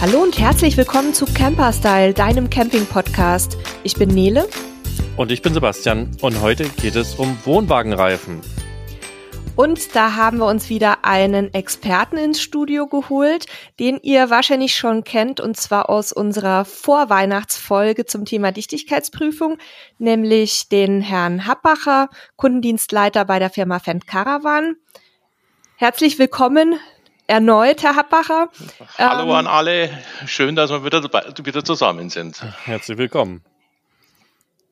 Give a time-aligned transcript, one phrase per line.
[0.00, 3.58] Hallo und herzlich willkommen zu Camper Style, deinem Camping-Podcast.
[3.84, 4.48] Ich bin Nele.
[5.18, 8.40] Und ich bin Sebastian und heute geht es um Wohnwagenreifen.
[9.56, 13.44] Und da haben wir uns wieder einen Experten ins Studio geholt,
[13.78, 19.58] den ihr wahrscheinlich schon kennt, und zwar aus unserer Vorweihnachtsfolge zum Thema Dichtigkeitsprüfung,
[19.98, 24.76] nämlich den Herrn Happacher, Kundendienstleiter bei der Firma Fendt Caravan.
[25.76, 26.80] Herzlich willkommen
[27.30, 28.48] erneut, Herr Happacher.
[28.98, 29.88] Hallo ähm, an alle.
[30.26, 32.42] Schön, dass wir wieder, wieder zusammen sind.
[32.64, 33.42] Herzlich willkommen.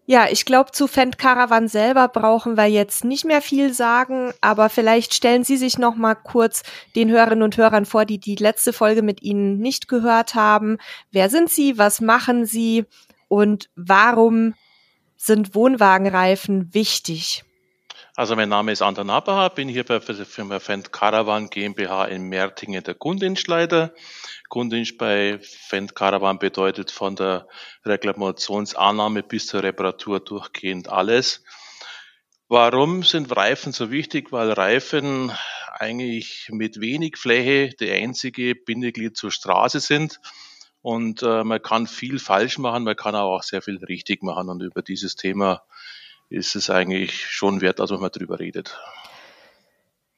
[0.07, 4.71] Ja, ich glaube, zu Fendt Caravan selber brauchen wir jetzt nicht mehr viel sagen, aber
[4.71, 6.63] vielleicht stellen Sie sich noch mal kurz
[6.97, 10.79] den Hörerinnen und Hörern vor, die die letzte Folge mit Ihnen nicht gehört haben.
[11.13, 11.79] Wer sind Sie?
[11.79, 12.87] Was machen Sie?
[13.29, 14.55] Und warum
[15.17, 17.45] sind Wohnwagenreifen wichtig?
[18.19, 22.25] Also mein Name ist Anton Haber, bin hier bei der Firma Fendt Caravan GmbH in
[22.25, 23.95] Mertingen der Kundendienstleiter.
[24.49, 27.47] Kundendienst bei Fendt Caravan bedeutet von der
[27.85, 31.45] Reklamationsannahme bis zur Reparatur durchgehend alles.
[32.49, 34.33] Warum sind Reifen so wichtig?
[34.33, 35.31] Weil Reifen
[35.75, 40.19] eigentlich mit wenig Fläche die einzige Bindeglied zur Straße sind.
[40.83, 44.49] Und äh, man kann viel falsch machen, man kann aber auch sehr viel richtig machen.
[44.49, 45.63] Und über dieses Thema
[46.31, 48.79] ist es eigentlich schon wert, dass man mal drüber redet.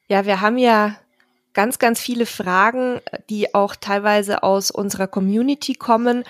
[0.07, 0.97] Ja, wir haben ja
[1.53, 6.23] ganz, ganz viele Fragen, die auch teilweise aus unserer Community kommen,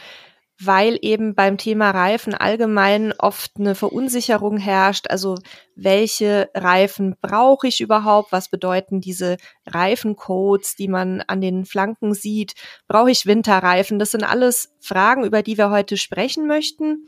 [0.64, 5.10] weil eben beim Thema Reifen allgemein oft eine Verunsicherung herrscht.
[5.10, 5.40] Also
[5.76, 8.32] welche Reifen brauche ich überhaupt?
[8.32, 12.54] Was bedeuten diese Reifencodes, die man an den Flanken sieht?
[12.88, 13.98] Brauche ich Winterreifen?
[13.98, 17.08] Das sind alles Fragen, über die wir heute sprechen möchten.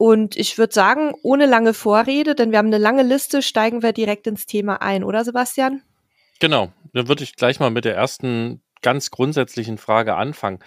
[0.00, 3.92] Und ich würde sagen, ohne lange Vorrede, denn wir haben eine lange Liste, steigen wir
[3.92, 5.82] direkt ins Thema ein, oder Sebastian?
[6.38, 10.60] Genau, dann würde ich gleich mal mit der ersten ganz grundsätzlichen Frage anfangen.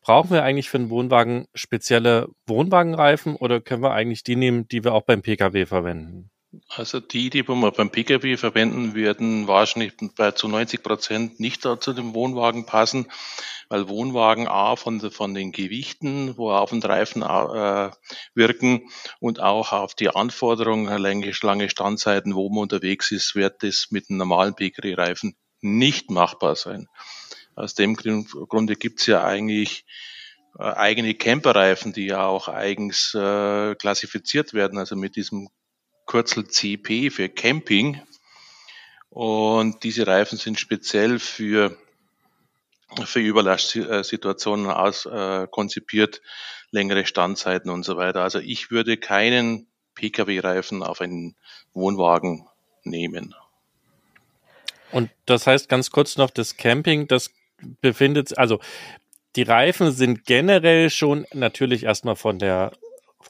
[0.00, 4.82] Brauchen wir eigentlich für einen Wohnwagen spezielle Wohnwagenreifen oder können wir eigentlich die nehmen, die
[4.84, 6.30] wir auch beim Pkw verwenden?
[6.70, 11.92] Also die, die wir beim Pkw verwenden, werden wahrscheinlich bei zu 90 Prozent nicht zu
[11.92, 13.06] dem Wohnwagen passen,
[13.68, 17.90] weil Wohnwagen A von, von den Gewichten, wo auf den Reifen äh,
[18.34, 18.88] wirken
[19.20, 24.08] und auch auf die Anforderungen, lange, lange Standzeiten, wo man unterwegs ist, wird das mit
[24.08, 26.86] einem normalen Pkw-Reifen nicht machbar sein.
[27.56, 29.84] Aus dem Grunde gibt es ja eigentlich
[30.58, 35.48] äh, eigene Camperreifen, die ja auch eigens äh, klassifiziert werden, also mit diesem
[36.08, 38.02] Kürzel CP für Camping.
[39.10, 41.76] Und diese Reifen sind speziell für,
[43.04, 46.20] für Überlastsituationen aus, äh, konzipiert,
[46.72, 48.22] längere Standzeiten und so weiter.
[48.22, 51.36] Also ich würde keinen Pkw-Reifen auf einen
[51.74, 52.46] Wohnwagen
[52.82, 53.34] nehmen.
[54.90, 57.30] Und das heißt ganz kurz noch, das Camping, das
[57.80, 58.60] befindet, also
[59.36, 62.72] die Reifen sind generell schon natürlich erstmal von der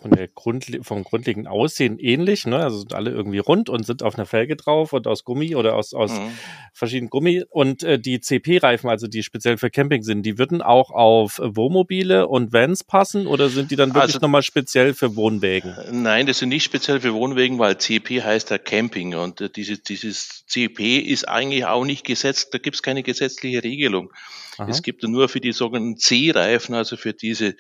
[0.00, 2.58] von der Grund, vom grundlegenden Aussehen ähnlich, ne?
[2.58, 5.74] Also sind alle irgendwie rund und sind auf einer Felge drauf und aus Gummi oder
[5.74, 6.30] aus, aus mhm.
[6.72, 7.44] verschiedenen Gummi.
[7.48, 12.28] Und äh, die CP-Reifen, also die speziell für Camping sind, die würden auch auf Wohnmobile
[12.28, 15.74] und Vans passen oder sind die dann wirklich also, nochmal speziell für Wohnwägen?
[15.90, 19.82] Nein, das sind nicht speziell für Wohnwägen, weil CP heißt ja Camping und äh, dieses,
[19.82, 24.12] dieses CP ist eigentlich auch nicht gesetzt, da gibt es keine gesetzliche Regelung.
[24.58, 24.68] Aha.
[24.68, 27.54] Es gibt nur für die sogenannten C-Reifen, also für diese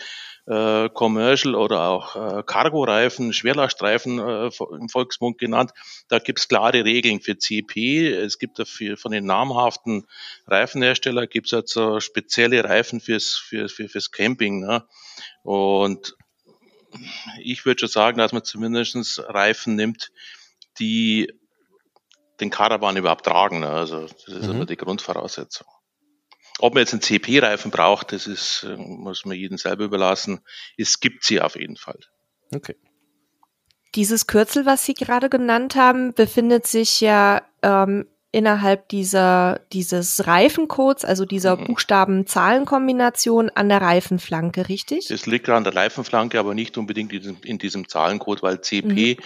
[0.46, 4.50] äh, Commercial oder auch äh, Cargo-Reifen, Schwerlastreifen äh,
[4.80, 5.72] im Volksmund genannt.
[6.08, 8.08] Da gibt es klare Regeln für CP.
[8.08, 10.06] Es gibt dafür von den namhaften
[10.46, 14.60] Reifenherstellern gibt es also spezielle Reifen fürs, für, für, fürs Camping.
[14.60, 14.84] Ne?
[15.42, 16.16] Und
[17.42, 20.10] ich würde schon sagen, dass man zumindest Reifen nimmt,
[20.78, 21.32] die
[22.40, 23.60] den Caravan überhaupt tragen.
[23.60, 23.68] Ne?
[23.68, 24.54] Also das ist mhm.
[24.54, 25.66] immer die Grundvoraussetzung.
[26.58, 30.40] Ob man jetzt einen CP-Reifen braucht, das ist, äh, muss man jedem selber überlassen.
[30.76, 31.98] Es gibt sie auf jeden Fall.
[32.54, 32.76] Okay.
[33.94, 41.04] Dieses Kürzel, was Sie gerade genannt haben, befindet sich ja ähm, innerhalb dieser, dieses Reifencodes,
[41.04, 41.66] also dieser mhm.
[41.66, 45.08] Buchstaben-Zahlen-Kombination an der Reifenflanke, richtig?
[45.08, 49.16] Das liegt an der Reifenflanke, aber nicht unbedingt in diesem, in diesem Zahlencode, weil CP,
[49.18, 49.22] mhm.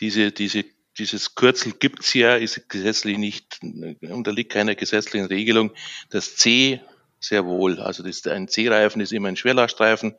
[0.00, 0.64] diese, diese
[1.00, 3.60] dieses Kürzel gibt's ja, ist gesetzlich nicht,
[4.02, 5.72] unterliegt keiner gesetzlichen Regelung.
[6.10, 6.80] Das C
[7.18, 7.80] sehr wohl.
[7.80, 10.16] Also das, ein C-Reifen ist immer ein Schwerlastreifen,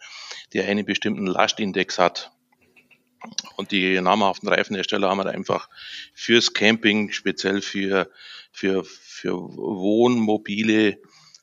[0.54, 2.32] der einen bestimmten Lastindex hat.
[3.56, 5.70] Und die namhaften Reifenhersteller haben halt einfach
[6.14, 8.10] fürs Camping, speziell für,
[8.52, 10.98] für, für Wohnmobile,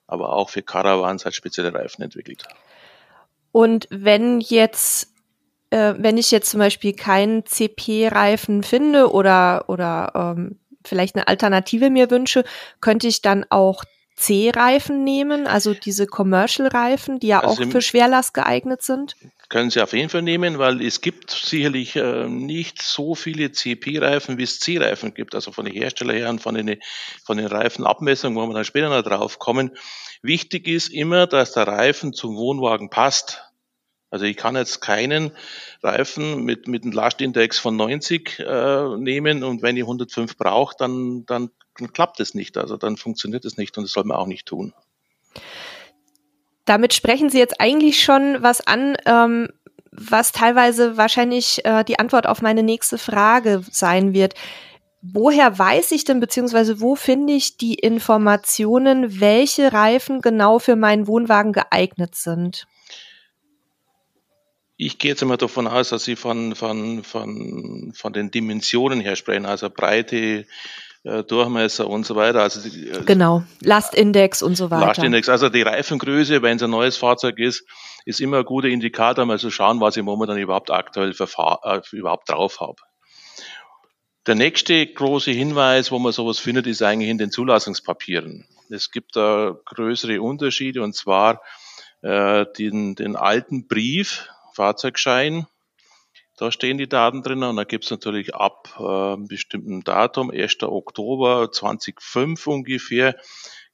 [0.07, 2.45] aber auch für Caravans halt spezielle Reifen entwickelt.
[3.53, 5.13] Und wenn jetzt
[5.71, 11.91] äh, wenn ich jetzt zum Beispiel keinen CP-Reifen finde oder, oder ähm, vielleicht eine Alternative
[11.91, 12.45] mir wünsche,
[12.81, 13.85] könnte ich dann auch
[14.19, 19.15] C-Reifen nehmen, also diese Commercial-Reifen, die ja also auch für Schwerlast geeignet sind?
[19.49, 24.37] Können Sie auf jeden Fall nehmen, weil es gibt sicherlich äh, nicht so viele CP-Reifen,
[24.37, 26.81] wie es C-Reifen gibt, also von den Herstellern her und von den,
[27.25, 29.71] von den Reifenabmessungen, wo wir dann später noch drauf kommen.
[30.21, 33.48] Wichtig ist immer, dass der Reifen zum Wohnwagen passt.
[34.11, 35.33] Also ich kann jetzt keinen
[35.83, 41.27] Reifen mit, mit einem Lastindex von 90 äh, nehmen und wenn ich 105 brauche, dann,
[41.27, 41.51] dann
[41.93, 42.57] klappt es nicht.
[42.57, 44.73] Also dann funktioniert es nicht und das soll man auch nicht tun.
[46.65, 49.49] Damit sprechen Sie jetzt eigentlich schon was an, ähm,
[49.91, 54.35] was teilweise wahrscheinlich äh, die Antwort auf meine nächste Frage sein wird.
[55.01, 61.07] Woher weiß ich denn, beziehungsweise wo finde ich die Informationen, welche Reifen genau für meinen
[61.07, 62.67] Wohnwagen geeignet sind?
[64.81, 69.17] Ich gehe jetzt immer davon aus, dass Sie von, von, von, von den Dimensionen her
[69.17, 70.47] sprechen, also Breite,
[71.03, 72.43] äh, Durchmesser und so weiter.
[72.43, 74.87] Also die, äh, genau, Lastindex und so weiter.
[74.87, 77.65] Lastindex, also die Reifengröße, wenn es ein neues Fahrzeug ist,
[78.05, 81.97] ist immer ein guter Indikator, mal zu schauen, was ich momentan überhaupt aktuell verfahr, äh,
[81.97, 82.77] überhaupt drauf habe.
[84.29, 88.47] Der nächste große Hinweis, wo man sowas findet, ist eigentlich in den Zulassungspapieren.
[88.71, 91.43] Es gibt da größere Unterschiede und zwar
[92.03, 94.29] äh, den, den alten Brief,
[94.59, 95.47] Fahrzeugschein.
[96.37, 100.63] Da stehen die Daten drin und da gibt es natürlich ab äh, bestimmten Datum, 1.
[100.63, 103.17] Oktober 2005 ungefähr,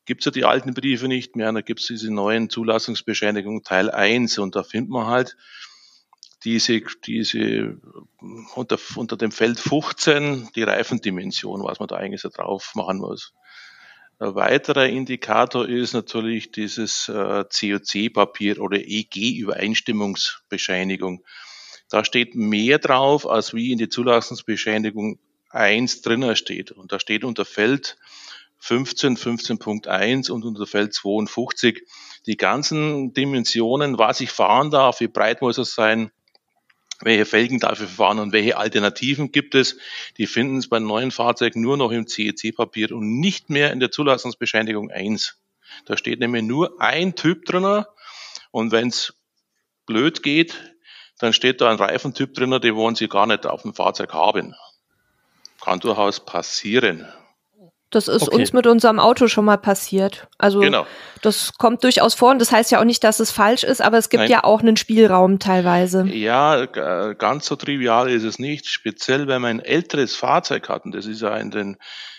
[0.05, 1.51] gibt es ja die alten Briefe nicht mehr.
[1.53, 5.37] Da gibt es diese neuen Zulassungsbescheinigungen Teil 1 und da findet man halt
[6.45, 7.79] diese, diese
[8.55, 13.33] unter, unter dem Feld 15 die Reifendimension, was man da eigentlich so drauf machen muss.
[14.19, 21.25] Ein weiterer Indikator ist natürlich dieses äh, COC-Papier oder EG-Übereinstimmungsbescheinigung.
[21.90, 25.19] Da steht mehr drauf, als wie in die Zulassungsbescheinigung
[25.50, 26.70] 1 drinnen steht.
[26.70, 27.99] Und da steht unter Feld
[28.58, 31.82] 15, 15.1 und unter Feld 52
[32.26, 36.12] die ganzen Dimensionen, was ich fahren darf, wie breit muss es sein,
[37.05, 39.79] welche Felgen dafür fahren und welche Alternativen gibt es.
[40.19, 43.91] Die finden es bei neuen Fahrzeugen nur noch im CEC-Papier und nicht mehr in der
[43.91, 45.39] Zulassungsbescheinigung 1.
[45.87, 47.85] Da steht nämlich nur ein Typ drin
[48.51, 49.15] und wenn es
[49.87, 50.75] blöd geht,
[51.19, 54.55] dann steht da ein Reifentyp drin, den wollen Sie gar nicht auf dem Fahrzeug haben.
[55.61, 57.07] Kann durchaus passieren.
[57.94, 58.37] Das ist okay.
[58.37, 60.26] uns mit unserem Auto schon mal passiert.
[60.38, 60.87] Also genau.
[61.23, 63.99] das kommt durchaus vor und das heißt ja auch nicht, dass es falsch ist, aber
[63.99, 64.31] es gibt Nein.
[64.31, 66.06] ja auch einen Spielraum teilweise.
[66.06, 68.69] Ja, ganz so trivial ist es nicht.
[68.69, 71.76] Speziell, wenn man ein älteres Fahrzeug hat, und das ist ja in den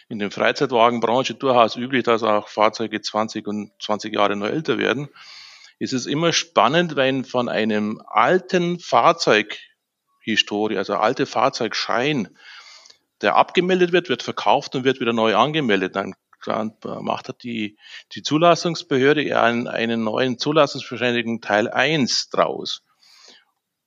[0.07, 5.09] in der Freizeitwagenbranche durchaus üblich, dass auch Fahrzeuge 20 und 20 Jahre noch älter werden,
[5.79, 12.29] ist es immer spannend, wenn von einem alten Fahrzeughistorie, also alte Fahrzeugschein,
[13.21, 15.95] der abgemeldet wird, wird verkauft und wird wieder neu angemeldet.
[15.95, 16.15] Dann
[17.01, 17.77] macht die,
[18.13, 22.83] die Zulassungsbehörde einen, einen neuen Zulassungsbescheinigung Teil 1 draus.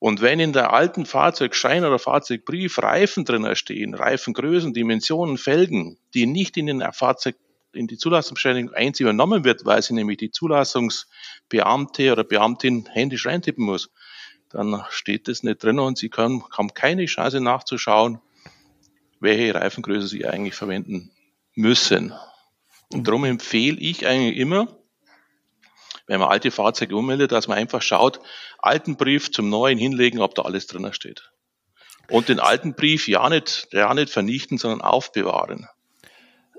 [0.01, 6.27] Und wenn in der alten Fahrzeugschein oder Fahrzeugbrief Reifen drin stehen, Reifengrößen, Dimensionen, Felgen, die
[6.27, 7.37] nicht in den Fahrzeug,
[7.73, 13.65] in die Zulassungsbescheinigung 1 übernommen wird, weil sie nämlich die Zulassungsbeamte oder Beamtin händisch reintippen
[13.65, 13.91] muss,
[14.51, 18.21] dann steht das nicht drin und sie können, haben keine Chance nachzuschauen,
[19.21, 21.11] welche Reifengröße Sie eigentlich verwenden
[21.55, 22.13] müssen.
[22.93, 24.69] Und darum empfehle ich eigentlich immer,
[26.07, 28.21] wenn man alte Fahrzeuge ummeldet, dass man einfach schaut,
[28.59, 31.31] alten Brief zum neuen hinlegen, ob da alles drin steht.
[32.11, 35.69] Und den alten Brief ja nicht, ja nicht vernichten, sondern aufbewahren.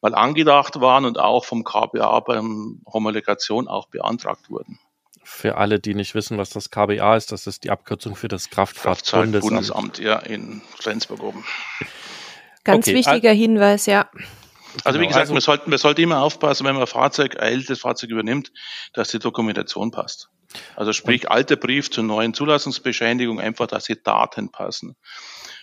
[0.00, 4.78] mal angedacht waren und auch vom KBA beim Homologation auch beantragt wurden.
[5.24, 8.48] Für alle, die nicht wissen, was das KBA ist, das ist die Abkürzung für das
[8.48, 9.42] Kraftfahrtbundesamt.
[9.42, 11.44] Bundesamt, ja, in Flensburg oben.
[12.64, 12.96] Ganz okay.
[12.96, 14.08] wichtiger Hinweis, ja.
[14.84, 17.36] Also wie genau, gesagt, also, man, sollte, man sollte immer aufpassen, wenn man ein Fahrzeug,
[17.36, 18.52] ein älteres Fahrzeug übernimmt,
[18.94, 20.30] dass die Dokumentation passt.
[20.76, 24.96] Also sprich, alter Brief zur neuen Zulassungsbescheinigung, einfach, dass die Daten passen.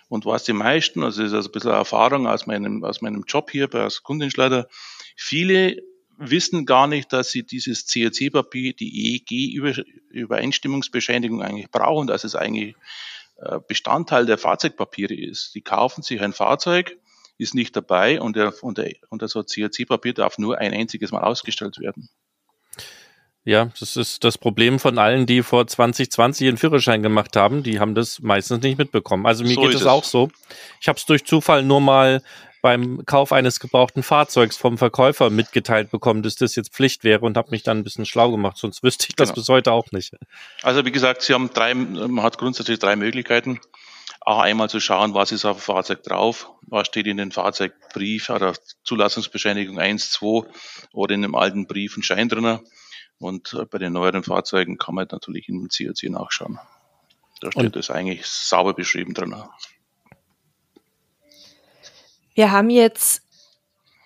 [0.07, 3.23] Und was die meisten, also das ist also ein bisschen Erfahrung aus meinem, aus meinem
[3.27, 4.67] Job hier bei als Kundenschleiter,
[5.15, 5.77] viele
[6.17, 12.75] wissen gar nicht, dass sie dieses CAC-Papier, die EEG-Übereinstimmungsbescheinigung eigentlich brauchen, dass es eigentlich
[13.37, 15.55] äh, Bestandteil der Fahrzeugpapiere ist.
[15.55, 16.97] Die kaufen sich ein Fahrzeug,
[17.37, 21.23] ist nicht dabei und, der, und, der, und das CAC-Papier darf nur ein einziges Mal
[21.23, 22.09] ausgestellt werden.
[23.45, 27.61] Ja, das ist das Problem von allen, die vor 2020 einen Führerschein gemacht haben.
[27.61, 29.27] Die haben das meistens nicht mitbekommen.
[29.27, 30.29] Also mir so geht es auch so.
[30.81, 32.23] Ich habe es durch Zufall nur mal
[32.63, 37.37] beim Kauf eines gebrauchten Fahrzeugs vom Verkäufer mitgeteilt bekommen, dass das jetzt Pflicht wäre und
[37.37, 38.57] habe mich dann ein bisschen schlau gemacht.
[38.57, 39.35] Sonst wüsste ich das genau.
[39.35, 40.15] bis heute auch nicht.
[40.63, 43.59] Also wie gesagt, Sie haben drei, man hat grundsätzlich drei Möglichkeiten.
[44.21, 48.31] Auch einmal zu schauen, was ist auf dem Fahrzeug drauf, was steht in den Fahrzeugbrief
[48.31, 50.47] oder Zulassungsbescheinigung 1, 2
[50.91, 52.61] oder in dem alten Brief ein Schein drin.
[53.19, 56.59] Und äh, bei den neueren Fahrzeugen kann man natürlich im CAC nachschauen.
[57.41, 59.35] Da steht und das eigentlich sauber beschrieben drin.
[62.33, 63.21] Wir haben jetzt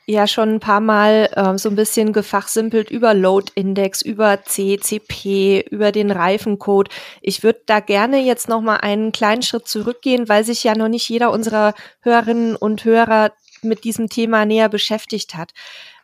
[0.05, 5.65] ja schon ein paar Mal äh, so ein bisschen gefachsimpelt über Load Index, über CCP,
[5.69, 6.89] über den Reifencode.
[7.21, 10.87] Ich würde da gerne jetzt noch mal einen kleinen Schritt zurückgehen, weil sich ja noch
[10.87, 15.53] nicht jeder unserer Hörerinnen und Hörer mit diesem Thema näher beschäftigt hat.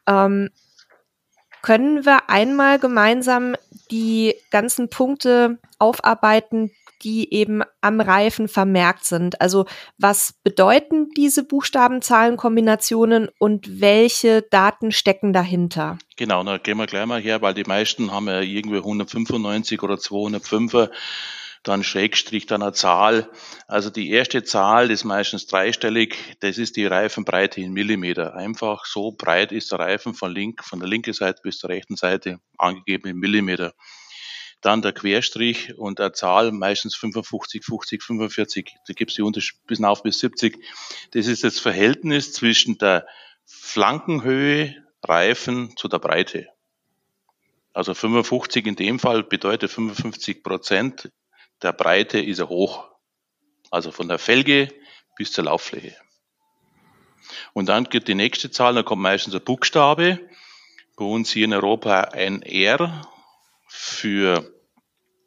[0.08, 0.50] Ähm,
[1.66, 3.56] können wir einmal gemeinsam
[3.90, 6.70] die ganzen Punkte aufarbeiten,
[7.02, 9.42] die eben am Reifen vermerkt sind.
[9.42, 9.66] Also
[9.98, 15.98] was bedeuten diese Buchstaben-Zahlen-Kombinationen und welche Daten stecken dahinter?
[16.18, 19.96] Genau, da gehen wir gleich mal her, weil die meisten haben ja irgendwie 195 oder
[19.96, 20.92] 205er
[21.68, 23.30] dann Schrägstrich, dann eine Zahl.
[23.68, 28.36] Also die erste Zahl ist meistens dreistellig, das ist die Reifenbreite in Millimeter.
[28.36, 31.96] Einfach so breit ist der Reifen von, link, von der linken Seite bis zur rechten
[31.96, 33.74] Seite angegeben in Millimeter
[34.62, 38.72] dann der Querstrich und der Zahl meistens 55, 50, 45.
[38.88, 40.58] Da gibt es die Unterschiede bis auf bis 70.
[41.12, 43.06] Das ist das Verhältnis zwischen der
[43.46, 46.48] Flankenhöhe, Reifen zu der Breite.
[47.74, 51.12] Also 55 in dem Fall bedeutet 55 Prozent
[51.62, 52.90] der Breite ist er hoch.
[53.72, 54.70] Also von der Felge
[55.18, 55.96] bis zur Lauffläche.
[57.54, 60.20] Und dann gibt die nächste Zahl, da kommt meistens ein Buchstabe.
[60.96, 63.02] Bei uns hier in Europa ein R
[63.68, 64.54] für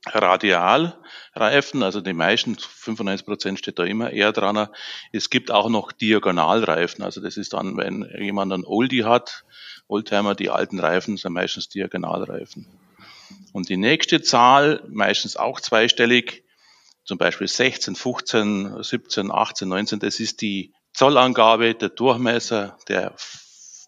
[0.06, 4.68] Radialreifen, also die meisten, 95 Prozent steht da immer eher dran.
[5.12, 9.44] Es gibt auch noch Diagonalreifen, also das ist dann, wenn jemand einen Oldie hat,
[9.87, 12.66] Oldtimer, die alten Reifen sind meistens Diagonalreifen.
[13.52, 16.44] Und die nächste Zahl, meistens auch zweistellig,
[17.04, 23.14] zum Beispiel 16, 15, 17, 18, 19, das ist die Zollangabe der Durchmesser der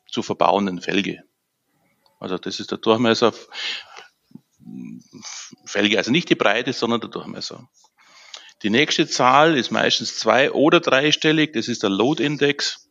[0.08, 1.22] zu verbauenden Felge.
[2.18, 3.32] Also das ist der Durchmesser
[5.64, 7.68] Felge, also nicht die Breite, sondern der Durchmesser.
[8.62, 12.89] Die nächste Zahl ist meistens zwei- oder dreistellig, das ist der Load Index.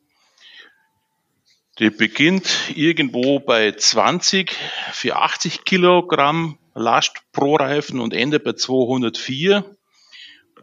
[1.79, 4.53] Die beginnt irgendwo bei 20
[4.91, 9.63] für 80 Kilogramm Last pro Reifen und endet bei 204.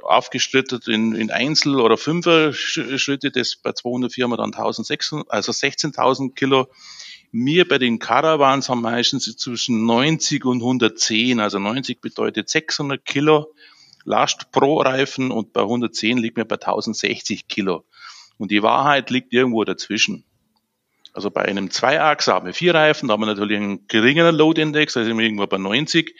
[0.03, 6.35] Aufgeschlittet in, in Einzel- oder Fünfer-Schritte, das bei 204 haben wir dann 1600, also 16.000
[6.35, 6.69] Kilo.
[7.33, 11.41] Wir bei den Caravans haben meistens zwischen 90 und 110.
[11.41, 13.55] Also 90 bedeutet 600 Kilo
[14.05, 17.85] Last pro Reifen und bei 110 liegt mir bei 1060 Kilo.
[18.37, 20.27] Und die Wahrheit liegt irgendwo dazwischen.
[21.17, 24.93] Also bei einem Zweiachser haben wir vier Reifen, da haben wir natürlich einen geringeren Load-Index,
[24.93, 26.15] da sind wir irgendwo bei 90.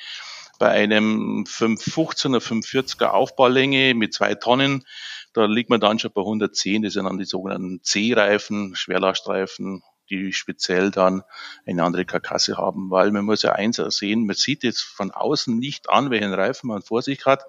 [0.59, 4.87] Bei einem 515er, 540er Aufbaulänge mit zwei Tonnen,
[5.35, 6.81] da liegt man dann schon bei 110.
[6.81, 11.25] Das sind dann die sogenannten C-Reifen, Schwerlastreifen, die speziell dann
[11.67, 15.59] eine andere Karkasse haben, weil man muss ja eins sehen, man sieht jetzt von außen
[15.59, 17.45] nicht an, welchen Reifen man vor sich hat.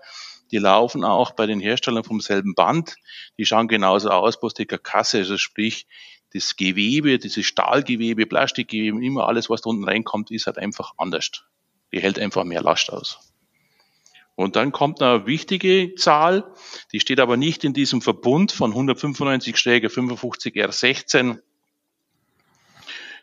[0.52, 2.96] Die laufen auch bei den Herstellern vom selben Band.
[3.38, 5.88] Die schauen genauso aus, bloß die Karkasse, also sprich,
[6.34, 11.32] das Gewebe, dieses Stahlgewebe, Plastikgewebe, immer alles, was da unten reinkommt, ist halt einfach anders.
[11.92, 13.20] Die hält einfach mehr Last aus.
[14.36, 16.54] Und dann kommt eine wichtige Zahl,
[16.92, 21.40] die steht aber nicht in diesem Verbund von 195 Schräge 55 R16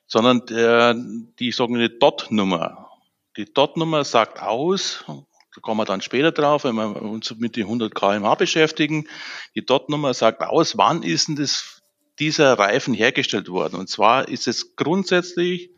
[0.07, 0.95] sondern der,
[1.39, 2.91] die sogenannte DOT-Nummer.
[3.37, 7.65] Die DOT-Nummer sagt aus, da kommen wir dann später drauf, wenn wir uns mit den
[7.65, 9.09] 100 kmh beschäftigen.
[9.55, 11.74] Die DOT-Nummer sagt aus, wann ist denn das,
[12.19, 13.77] dieser Reifen hergestellt worden?
[13.77, 15.71] Und zwar ist es grundsätzlich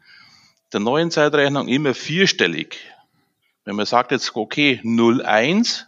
[0.73, 2.79] der neuen Zeitrechnung immer vierstellig.
[3.65, 5.87] Wenn man sagt jetzt, okay, 01,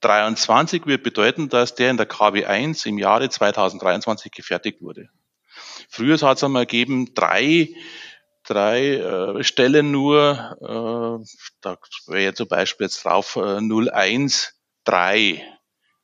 [0.00, 5.08] 23 wird bedeuten, dass der in der KW1 im Jahre 2023 gefertigt wurde.
[5.88, 7.74] Früher hat es einmal gegeben, drei,
[8.44, 11.24] drei äh, Stellen nur, äh,
[11.60, 15.40] da wäre zum Beispiel jetzt drauf äh, 013,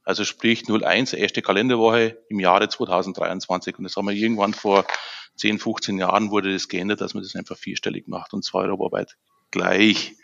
[0.07, 3.77] also sprich 01, erste Kalenderwoche im Jahre 2023.
[3.77, 4.87] Und das haben wir irgendwann vor
[5.35, 9.17] 10, 15 Jahren wurde das geändert, dass man das einfach vierstellig macht und zwar europaweit
[9.51, 10.15] gleich.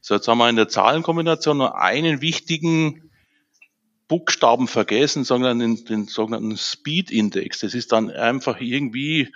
[0.00, 3.10] So, jetzt haben wir in der Zahlenkombination nur einen wichtigen
[4.08, 7.60] Buchstaben vergessen, sondern den, den sogenannten Speed Index.
[7.60, 9.28] Das ist dann einfach irgendwie,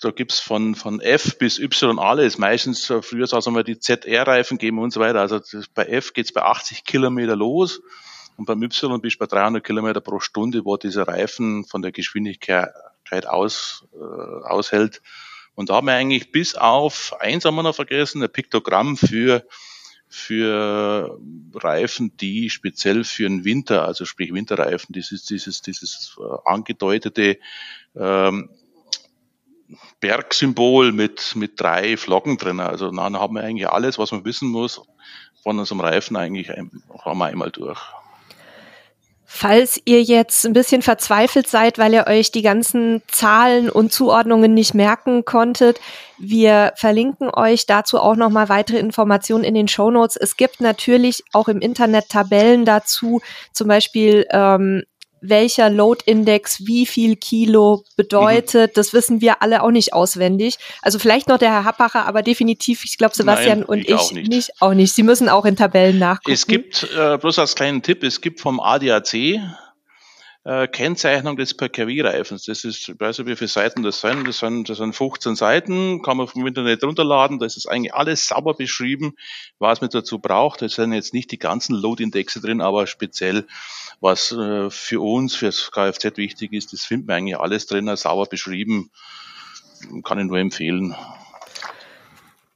[0.00, 2.38] da gibt's von, von F bis Y alles.
[2.38, 5.20] Meistens, äh, früher sagen wir die ZR-Reifen geben und so weiter.
[5.20, 7.82] Also das, bei F geht's bei 80 Kilometer los
[8.40, 11.92] und beim Y bist du bei 300 Kilometer pro Stunde, wo dieser Reifen von der
[11.92, 12.72] Geschwindigkeit
[13.26, 15.02] aus, äh, aushält.
[15.54, 19.46] Und da haben wir eigentlich bis auf, eins haben wir noch vergessen, ein Piktogramm für
[20.08, 21.20] für
[21.54, 27.38] Reifen, die speziell für den Winter, also sprich Winterreifen, dieses, dieses, dieses äh, angedeutete
[27.94, 28.48] ähm,
[30.00, 32.58] Bergsymbol mit, mit drei Flocken drin.
[32.58, 34.80] Also dann haben wir eigentlich alles, was man wissen muss
[35.42, 37.80] von unserem Reifen eigentlich haben wir einmal durch.
[39.32, 44.54] Falls ihr jetzt ein bisschen verzweifelt seid, weil ihr euch die ganzen Zahlen und Zuordnungen
[44.54, 45.80] nicht merken konntet,
[46.18, 50.16] wir verlinken euch dazu auch nochmal weitere Informationen in den Show Notes.
[50.16, 53.22] Es gibt natürlich auch im Internet Tabellen dazu,
[53.52, 54.82] zum Beispiel ähm,
[55.20, 58.72] welcher Load-Index wie viel Kilo bedeutet.
[58.72, 58.74] Mhm.
[58.74, 60.56] Das wissen wir alle auch nicht auswendig.
[60.82, 64.12] Also vielleicht noch der Herr Happacher, aber definitiv, ich glaube, Sebastian Nein, und ich, auch
[64.12, 64.28] nicht.
[64.28, 64.50] nicht.
[64.60, 64.94] auch nicht.
[64.94, 66.32] Sie müssen auch in Tabellen nachgucken.
[66.32, 69.40] Es gibt, äh, bloß als kleinen Tipp, es gibt vom ADAC
[70.44, 72.44] äh, Kennzeichnung des PKW-Reifens.
[72.44, 74.26] Das ist, ich weiß nicht, wie viele Seiten das sind.
[74.26, 77.38] Das sind, das sind 15 Seiten, kann man vom Internet runterladen.
[77.38, 79.14] Da ist es eigentlich alles sauber beschrieben,
[79.58, 80.62] was man dazu braucht.
[80.62, 83.46] Da sind jetzt nicht die ganzen Load-Indexe drin, aber speziell,
[84.00, 88.26] was äh, für uns, fürs Kfz wichtig ist, das findet man eigentlich alles drin, sauber
[88.26, 88.90] beschrieben.
[90.04, 90.94] Kann ich nur empfehlen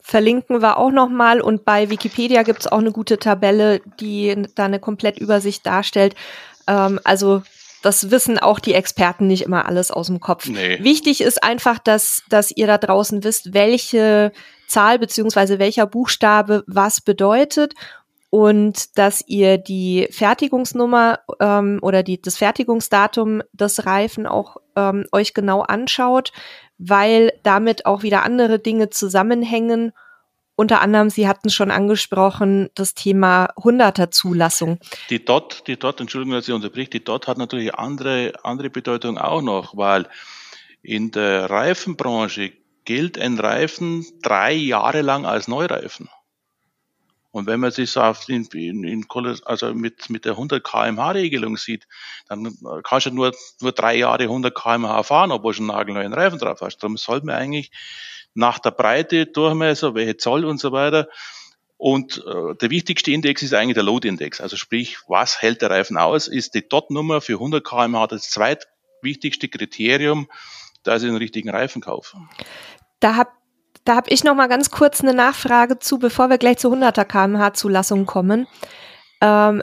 [0.07, 4.67] verlinken wir auch nochmal und bei Wikipedia gibt es auch eine gute Tabelle, die da
[4.67, 6.15] eine Komplettübersicht darstellt.
[6.69, 7.43] Ähm, also
[7.83, 10.47] das wissen auch die Experten nicht immer alles aus dem Kopf.
[10.47, 10.79] Nee.
[10.83, 14.33] Wichtig ist einfach, dass, dass ihr da draußen wisst, welche
[14.69, 17.75] Zahl beziehungsweise welcher Buchstabe was bedeutet
[18.35, 25.35] und dass ihr die Fertigungsnummer ähm, oder die, das Fertigungsdatum des Reifen auch ähm, euch
[25.35, 26.33] genau anschaut,
[26.77, 29.93] weil damit auch wieder andere Dinge zusammenhängen
[30.57, 34.79] unter anderem, Sie hatten schon angesprochen, das Thema 100er Zulassung.
[35.11, 39.17] Die DOT, die DOT, Entschuldigung, dass ich unterbricht, die DOT hat natürlich andere, andere Bedeutung
[39.17, 40.09] auch noch, weil
[40.83, 42.53] in der Reifenbranche
[42.85, 46.09] gilt ein Reifen drei Jahre lang als Neureifen.
[47.35, 49.07] Und wenn man sich so auf in, in, in,
[49.45, 51.89] also mit, mit der 100 kmh Regelung sieht,
[52.29, 56.15] dann kannst du nur, nur drei Jahre 100 kmh fahren, obwohl du schon einen nagelneuen
[56.15, 56.79] Reifen drauf hast.
[56.79, 57.73] Darum sollte man eigentlich
[58.35, 61.09] nach der Breite, Durchmesser, welche Zoll und so weiter.
[61.77, 64.41] Und äh, der wichtigste Index ist eigentlich der Load-Index.
[64.41, 66.29] Also sprich, was hält der Reifen aus?
[66.29, 70.29] Ist die Dot-Nummer für 100 kmh das zweitwichtigste Kriterium,
[70.85, 72.17] dass ich einen richtigen Reifen kaufe.
[73.01, 73.31] Da habe
[73.85, 77.05] da hab ich noch mal ganz kurz eine Nachfrage zu, bevor wir gleich zu 100er
[77.05, 78.47] kmh Zulassung kommen.
[79.21, 79.63] Ähm,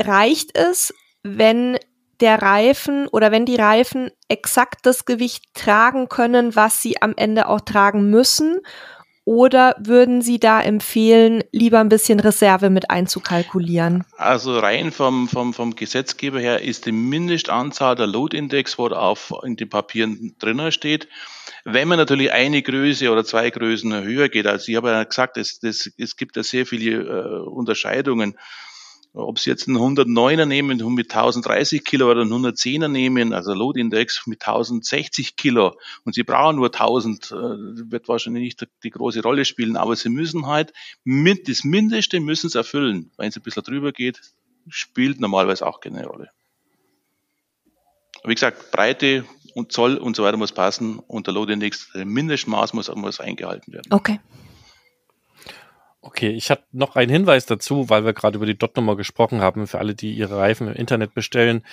[0.00, 0.92] reicht es,
[1.22, 1.78] wenn
[2.20, 7.46] der Reifen oder wenn die Reifen exakt das Gewicht tragen können, was sie am Ende
[7.48, 8.60] auch tragen müssen?
[9.28, 14.04] Oder würden Sie da empfehlen, lieber ein bisschen Reserve mit einzukalkulieren?
[14.16, 19.34] Also rein vom, vom, vom Gesetzgeber her ist die Mindestanzahl der Load-Index, wo da auf,
[19.44, 21.08] in den Papieren drinnen steht.
[21.66, 25.36] Wenn man natürlich eine Größe oder zwei Größen höher geht, also ich habe ja gesagt,
[25.36, 28.34] es, das, es gibt ja sehr viele äh, Unterscheidungen
[29.18, 33.80] ob Sie jetzt einen 109er nehmen mit 1030 Kilo oder einen 110er nehmen, also Load
[33.80, 37.34] Index mit 1060 Kilo und Sie brauchen nur 1000, äh,
[37.90, 40.72] wird wahrscheinlich nicht die große Rolle spielen, aber Sie müssen halt
[41.04, 43.10] mit, das Mindeste müssen Sie erfüllen.
[43.16, 44.20] Wenn es ein bisschen drüber geht,
[44.68, 46.30] spielt normalerweise auch keine Rolle.
[48.24, 52.04] Wie gesagt, Breite und Zoll und so weiter muss passen und der Load Index, der
[52.04, 53.88] Mindestmaß muss, muss eingehalten werden.
[53.90, 54.20] Okay.
[56.08, 59.66] Okay, ich habe noch einen Hinweis dazu, weil wir gerade über die Dot-Nummer gesprochen haben,
[59.66, 61.66] für alle, die ihre Reifen im Internet bestellen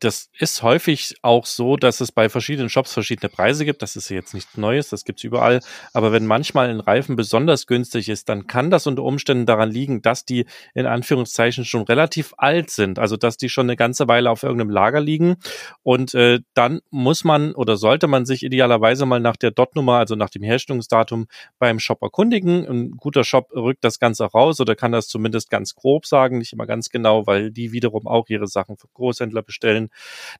[0.00, 3.80] das ist häufig auch so, dass es bei verschiedenen Shops verschiedene Preise gibt.
[3.80, 5.60] Das ist jetzt nichts Neues, das gibt's überall.
[5.92, 10.02] Aber wenn manchmal ein Reifen besonders günstig ist, dann kann das unter Umständen daran liegen,
[10.02, 12.98] dass die in Anführungszeichen schon relativ alt sind.
[12.98, 15.36] Also dass die schon eine ganze Weile auf irgendeinem Lager liegen.
[15.82, 20.16] Und äh, dann muss man oder sollte man sich idealerweise mal nach der Dot-Nummer, also
[20.16, 21.26] nach dem Herstellungsdatum
[21.58, 22.66] beim Shop erkundigen.
[22.66, 26.52] Ein guter Shop rückt das Ganze raus oder kann das zumindest ganz grob sagen, nicht
[26.52, 29.83] immer ganz genau, weil die wiederum auch ihre Sachen für Großhändler bestellen.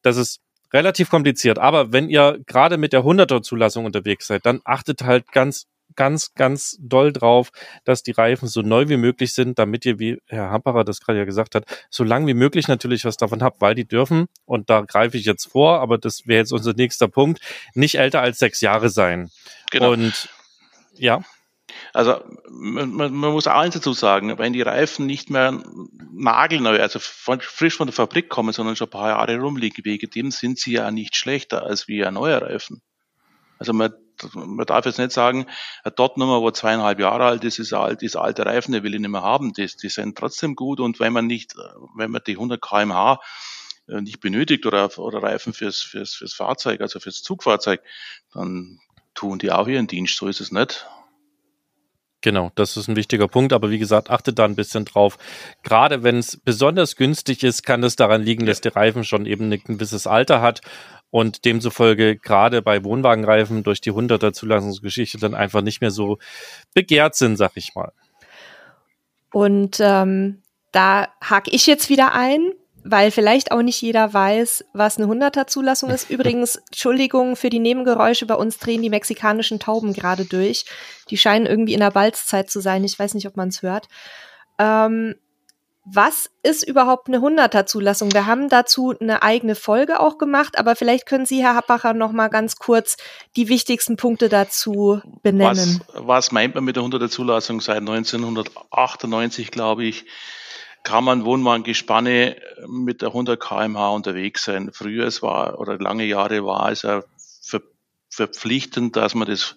[0.02, 0.40] Das ist
[0.72, 1.59] relativ kompliziert.
[1.59, 6.35] Aber wenn ihr gerade mit der 100er Zulassung unterwegs seid, dann achtet halt ganz ganz,
[6.35, 7.50] ganz doll drauf,
[7.85, 11.18] dass die Reifen so neu wie möglich sind, damit ihr, wie Herr Hamperer das gerade
[11.18, 14.70] ja gesagt hat, so lang wie möglich natürlich was davon habt, weil die dürfen, und
[14.70, 17.40] da greife ich jetzt vor, aber das wäre jetzt unser nächster Punkt,
[17.74, 19.30] nicht älter als sechs Jahre sein.
[19.70, 19.92] Genau.
[19.92, 20.28] Und
[20.94, 21.22] ja.
[21.94, 25.62] Also man, man, muss eins dazu sagen, wenn die Reifen nicht mehr
[26.12, 30.11] nagelneu, also von, frisch von der Fabrik kommen, sondern schon ein paar Jahre rumliegen, wegen
[30.11, 32.83] dem sind sie ja nicht schlechter als wie ein neuer Reifen.
[33.61, 33.94] Also man,
[34.35, 35.46] man darf jetzt nicht sagen,
[35.85, 39.00] ein Dot-Nummer, wo zweieinhalb Jahre alt ist, ist alt, ist alte Reifen, der will ich
[39.00, 39.52] nicht mehr haben.
[39.52, 41.54] Die, die sind trotzdem gut und wenn man nicht,
[41.94, 43.20] wenn man die 100 kmh
[43.87, 47.80] nicht benötigt oder, oder Reifen fürs, fürs, fürs Fahrzeug, also fürs Zugfahrzeug,
[48.33, 48.80] dann
[49.14, 50.16] tun die auch ihren Dienst.
[50.16, 50.88] So ist es nicht.
[52.24, 53.52] Genau, das ist ein wichtiger Punkt.
[53.52, 55.18] Aber wie gesagt, achtet da ein bisschen drauf.
[55.62, 59.52] Gerade wenn es besonders günstig ist, kann es daran liegen, dass der Reifen schon eben
[59.52, 60.62] ein gewisses Alter hat
[61.10, 66.16] und demzufolge gerade bei Wohnwagenreifen durch die 100er Zulassungsgeschichte dann einfach nicht mehr so
[66.72, 67.92] begehrt sind, sag ich mal.
[69.30, 70.40] Und ähm,
[70.72, 72.52] da hake ich jetzt wieder ein
[72.84, 76.08] weil vielleicht auch nicht jeder weiß, was eine 100er Zulassung ist.
[76.10, 80.66] Übrigens, Entschuldigung für die Nebengeräusche, bei uns drehen die mexikanischen Tauben gerade durch.
[81.10, 82.84] Die scheinen irgendwie in der Balzzeit zu sein.
[82.84, 83.88] Ich weiß nicht, ob man es hört.
[84.58, 85.14] Ähm,
[85.86, 88.12] was ist überhaupt eine 100er Zulassung?
[88.12, 92.12] Wir haben dazu eine eigene Folge auch gemacht, aber vielleicht können Sie, Herr Happacher, noch
[92.12, 92.96] mal ganz kurz
[93.36, 95.82] die wichtigsten Punkte dazu benennen.
[95.92, 100.06] Was, was meint man mit der 100er Zulassung seit 1998, glaube ich?
[100.84, 102.36] Kann man Wohnwagengespanne
[102.68, 104.70] mit der 100 kmh unterwegs sein.
[104.72, 107.02] Früher es war oder lange Jahre war es ja
[107.42, 107.62] ver,
[108.10, 109.56] verpflichtend, dass man das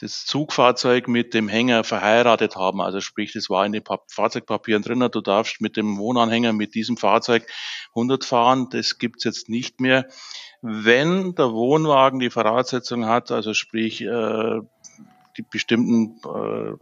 [0.00, 2.80] das Zugfahrzeug mit dem Hänger verheiratet haben.
[2.80, 6.96] Also sprich, das war in den Fahrzeugpapieren drin, du darfst mit dem Wohnanhänger mit diesem
[6.96, 7.46] Fahrzeug
[7.90, 8.68] 100 fahren.
[8.70, 10.06] Das gibt's jetzt nicht mehr.
[10.62, 14.60] Wenn der Wohnwagen die Voraussetzung hat, also sprich äh,
[15.36, 16.74] die bestimmten äh,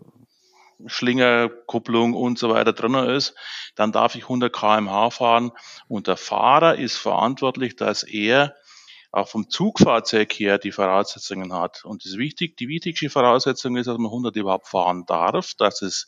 [0.87, 3.35] Schlingerkupplung und so weiter drin ist,
[3.75, 5.53] dann darf ich 100 kmh fahren
[5.89, 8.55] und der Fahrer ist verantwortlich, dass er
[9.13, 11.85] auch vom Zugfahrzeug her die Voraussetzungen hat.
[11.85, 16.07] Und das wichtig, die wichtigste Voraussetzung ist, dass man 100 überhaupt fahren darf, dass es,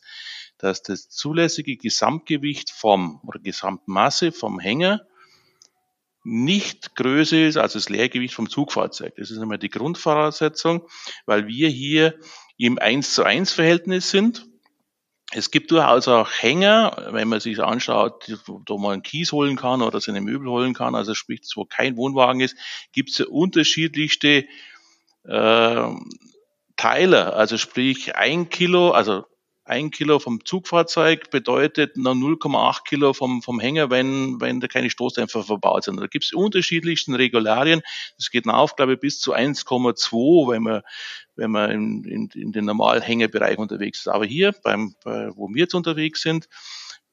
[0.57, 5.01] dass das zulässige Gesamtgewicht vom oder Gesamtmasse vom Hänger
[6.23, 9.15] nicht größer ist als das Leergewicht vom Zugfahrzeug.
[9.15, 10.87] Das ist immer die Grundvoraussetzung,
[11.25, 12.19] weil wir hier
[12.57, 14.48] im 1 zu 1 Verhältnis sind.
[15.31, 19.83] Es gibt durchaus auch Hänger, wenn man sich anschaut, wo man einen Kies holen kann
[19.83, 22.57] oder seine Möbel holen kann, also sprich, wo kein Wohnwagen ist,
[22.93, 24.47] gibt es unterschiedlichste
[25.25, 25.87] äh,
[26.75, 29.25] Teile, also sprich ein Kilo, also
[29.69, 34.89] ein Kilo vom Zugfahrzeug bedeutet nur 0,8 Kilo vom, vom Hänger, wenn, wenn da keine
[34.89, 35.99] Stoßdämpfer verbaut sind.
[35.99, 37.81] Da gibt es unterschiedlichsten Regularien.
[38.17, 40.81] Das geht auf, glaube ich, bis zu 1,2, wenn man,
[41.35, 44.07] wenn man in, in, in den normalen Hängebereich unterwegs ist.
[44.07, 46.49] Aber hier, beim, bei, wo wir jetzt unterwegs sind,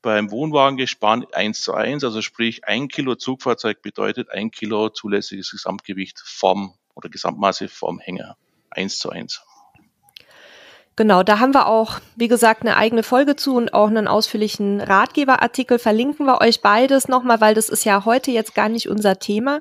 [0.01, 6.23] beim Wohnwagengespann 1 zu 1, also sprich ein Kilo Zugfahrzeug bedeutet ein Kilo zulässiges Gesamtgewicht
[6.25, 8.39] vom oder Gesamtmasse vom Hänger.
[8.71, 9.43] 1 zu 1.
[10.97, 14.81] Genau, da haben wir auch, wie gesagt, eine eigene Folge zu und auch einen ausführlichen
[14.81, 15.79] Ratgeberartikel.
[15.79, 19.61] Verlinken wir euch beides nochmal, weil das ist ja heute jetzt gar nicht unser Thema.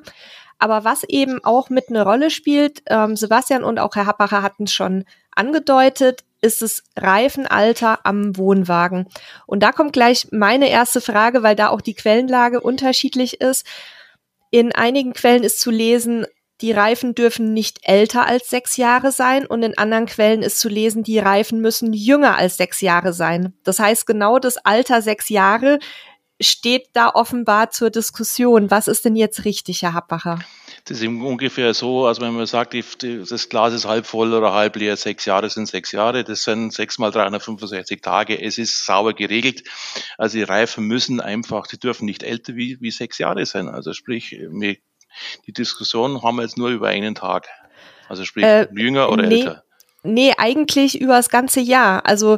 [0.59, 4.63] Aber was eben auch mit eine Rolle spielt, ähm, Sebastian und auch Herr Happacher hatten
[4.63, 9.07] es schon angedeutet, ist das Reifenalter am Wohnwagen.
[9.45, 13.65] Und da kommt gleich meine erste Frage, weil da auch die Quellenlage unterschiedlich ist.
[14.51, 16.25] In einigen Quellen ist zu lesen,
[16.61, 20.69] die Reifen dürfen nicht älter als sechs Jahre sein und in anderen Quellen ist zu
[20.69, 23.53] lesen, die Reifen müssen jünger als sechs Jahre sein.
[23.63, 25.79] Das heißt, genau das Alter sechs Jahre
[26.41, 28.69] steht da offenbar zur Diskussion.
[28.71, 30.39] Was ist denn jetzt richtig, Herr Happacher?
[30.83, 34.75] Das ist ungefähr so, also wenn man sagt, das Glas ist halb voll oder halb
[34.75, 38.39] leer, sechs Jahre sind sechs Jahre, das sind sechs mal 365 Tage.
[38.39, 39.63] Es ist sauber geregelt.
[40.17, 43.67] Also die Reifen müssen einfach, die dürfen nicht älter wie, wie sechs Jahre sein.
[43.67, 44.75] Also sprich, wir
[45.47, 47.47] die Diskussion haben wir jetzt nur über einen Tag.
[48.09, 49.63] Also sprich, äh, jünger oder nee, älter?
[50.03, 52.05] Nee, eigentlich über das ganze Jahr.
[52.05, 52.37] Also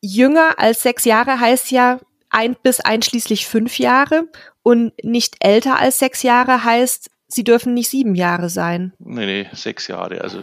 [0.00, 2.00] jünger als sechs Jahre heißt ja
[2.30, 4.28] ein bis einschließlich fünf Jahre
[4.62, 8.92] und nicht älter als sechs Jahre heißt, sie dürfen nicht sieben Jahre sein.
[8.98, 10.20] Nee, nee, sechs Jahre.
[10.22, 10.40] Also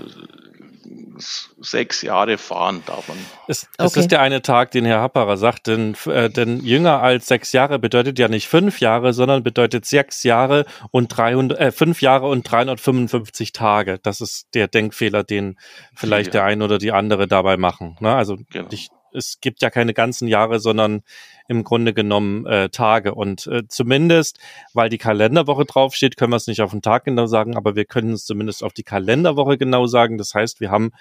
[1.20, 3.18] sechs Jahre fahren darf man.
[3.48, 3.86] Es, okay.
[3.86, 7.52] es ist der eine Tag, den Herr Happerer sagt, denn, äh, denn jünger als sechs
[7.52, 12.28] Jahre bedeutet ja nicht fünf Jahre, sondern bedeutet sechs Jahre und 300, äh, fünf Jahre
[12.28, 14.00] und 355 Tage.
[14.02, 15.58] Das ist der Denkfehler, den
[15.94, 16.42] vielleicht ja.
[16.42, 17.98] der eine oder die andere dabei machen.
[18.00, 18.14] Ne?
[18.14, 18.70] Also genau.
[18.70, 21.02] nicht es gibt ja keine ganzen Jahre, sondern
[21.50, 23.16] im Grunde genommen äh, Tage.
[23.16, 24.40] Und äh, zumindest,
[24.74, 27.86] weil die Kalenderwoche draufsteht, können wir es nicht auf den Tag genau sagen, aber wir
[27.86, 30.20] können es zumindest auf die Kalenderwoche genau sagen.
[30.20, 30.92] Das heißt, wir haben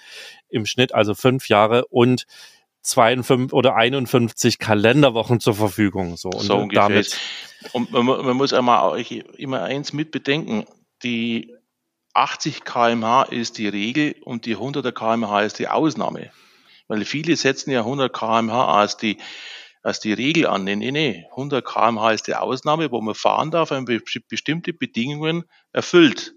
[0.49, 2.25] im Schnitt also fünf Jahre und
[2.81, 6.17] 52 oder 51 Kalenderwochen zur Verfügung.
[6.17, 6.89] So, und so ungefähr.
[6.89, 7.19] Damit
[7.73, 8.99] und man, man muss einmal
[9.37, 10.65] immer eins mitbedenken.
[11.03, 11.53] Die
[12.15, 16.31] 80 kmh ist die Regel und die 100 kmh ist die Ausnahme.
[16.87, 19.19] Weil viele setzen ja 100 kmh als die,
[19.81, 20.63] als die Regel an.
[20.63, 21.25] Nee, nee, nee.
[21.31, 26.33] 100 kmh ist die Ausnahme, wo man fahren darf, wenn man bestimmte Bedingungen erfüllt.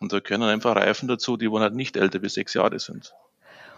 [0.00, 3.14] Und da können einfach Reifen dazu, die wohl halt nicht älter wie sechs Jahre sind.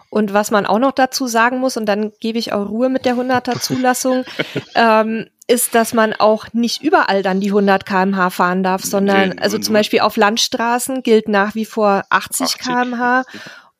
[0.09, 3.05] Und was man auch noch dazu sagen muss, und dann gebe ich auch Ruhe mit
[3.05, 4.23] der 100er Zulassung,
[4.75, 9.35] ähm, ist, dass man auch nicht überall dann die 100 kmh fahren darf, sondern nee,
[9.39, 12.61] also zum Beispiel auf Landstraßen gilt nach wie vor 80, 80.
[12.61, 13.23] kmh.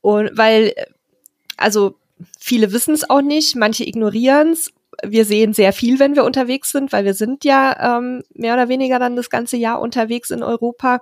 [0.01, 0.73] Und weil,
[1.57, 1.95] also
[2.39, 4.71] viele wissen es auch nicht, manche ignorieren es.
[5.03, 8.69] Wir sehen sehr viel, wenn wir unterwegs sind, weil wir sind ja ähm, mehr oder
[8.69, 11.01] weniger dann das ganze Jahr unterwegs in Europa.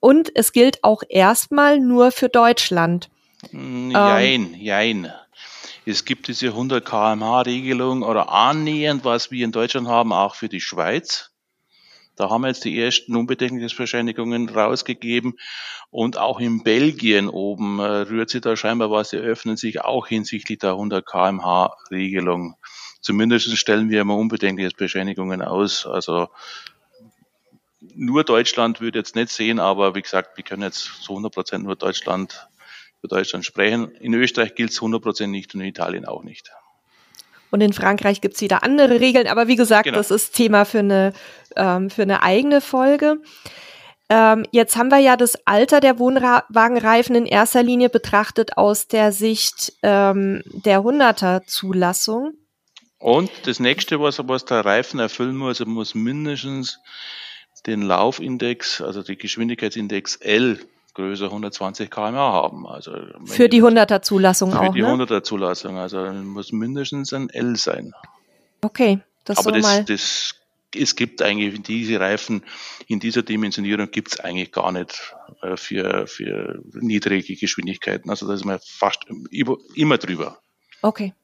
[0.00, 3.10] Und es gilt auch erstmal nur für Deutschland.
[3.50, 5.12] Hm, jein, ähm, jein.
[5.84, 10.48] Es gibt diese 100 kmh Regelung oder annähernd, was wir in Deutschland haben, auch für
[10.48, 11.30] die Schweiz.
[12.16, 15.34] Da haben wir jetzt die ersten Unbedenkungsbescheinigungen rausgegeben.
[15.90, 19.10] Und auch in Belgien oben äh, rührt sich da scheinbar was.
[19.10, 22.56] Sie öffnen sich auch hinsichtlich der 100 kmh Regelung.
[23.06, 25.86] Zumindest stellen wir immer Unbedenkungsbescheinigungen aus.
[25.86, 26.28] Also
[27.94, 31.62] nur Deutschland würde jetzt nicht sehen, aber wie gesagt, wir können jetzt zu 100 Prozent
[31.62, 32.48] nur Deutschland
[33.00, 33.92] für Deutschland sprechen.
[34.00, 36.50] In Österreich gilt es 100% nicht und in Italien auch nicht.
[37.52, 39.98] Und in Frankreich gibt es wieder andere Regeln, aber wie gesagt, genau.
[39.98, 41.12] das ist Thema für eine,
[41.54, 43.18] ähm, für eine eigene Folge.
[44.08, 49.12] Ähm, jetzt haben wir ja das Alter der Wohnwagenreifen in erster Linie betrachtet aus der
[49.12, 52.32] Sicht ähm, der 100er-Zulassung.
[52.98, 56.78] Und das nächste, was, was der Reifen erfüllen muss, er muss mindestens
[57.66, 60.60] den Laufindex, also die Geschwindigkeitsindex L
[60.94, 62.66] größer 120 km/h haben.
[62.66, 62.92] Also
[63.26, 64.66] für die 100er Zulassung für auch.
[64.66, 64.88] Für die ne?
[64.88, 65.76] 100er Zulassung.
[65.76, 67.92] Also muss mindestens ein L sein.
[68.62, 69.84] Okay, das Aber das, mal.
[69.84, 70.34] das
[70.74, 72.42] es gibt eigentlich diese Reifen
[72.86, 78.10] in dieser Dimensionierung gibt es eigentlich gar nicht äh, für, für niedrige Geschwindigkeiten.
[78.10, 79.04] Also da ist man fast
[79.74, 80.38] immer drüber.
[80.82, 81.14] Okay.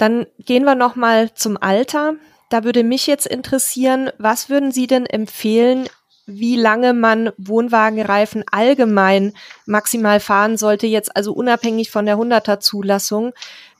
[0.00, 2.14] Dann gehen wir noch mal zum Alter.
[2.48, 5.90] Da würde mich jetzt interessieren, was würden Sie denn empfehlen,
[6.24, 9.34] wie lange man Wohnwagenreifen allgemein
[9.66, 13.34] maximal fahren sollte, jetzt also unabhängig von der 100er Zulassung.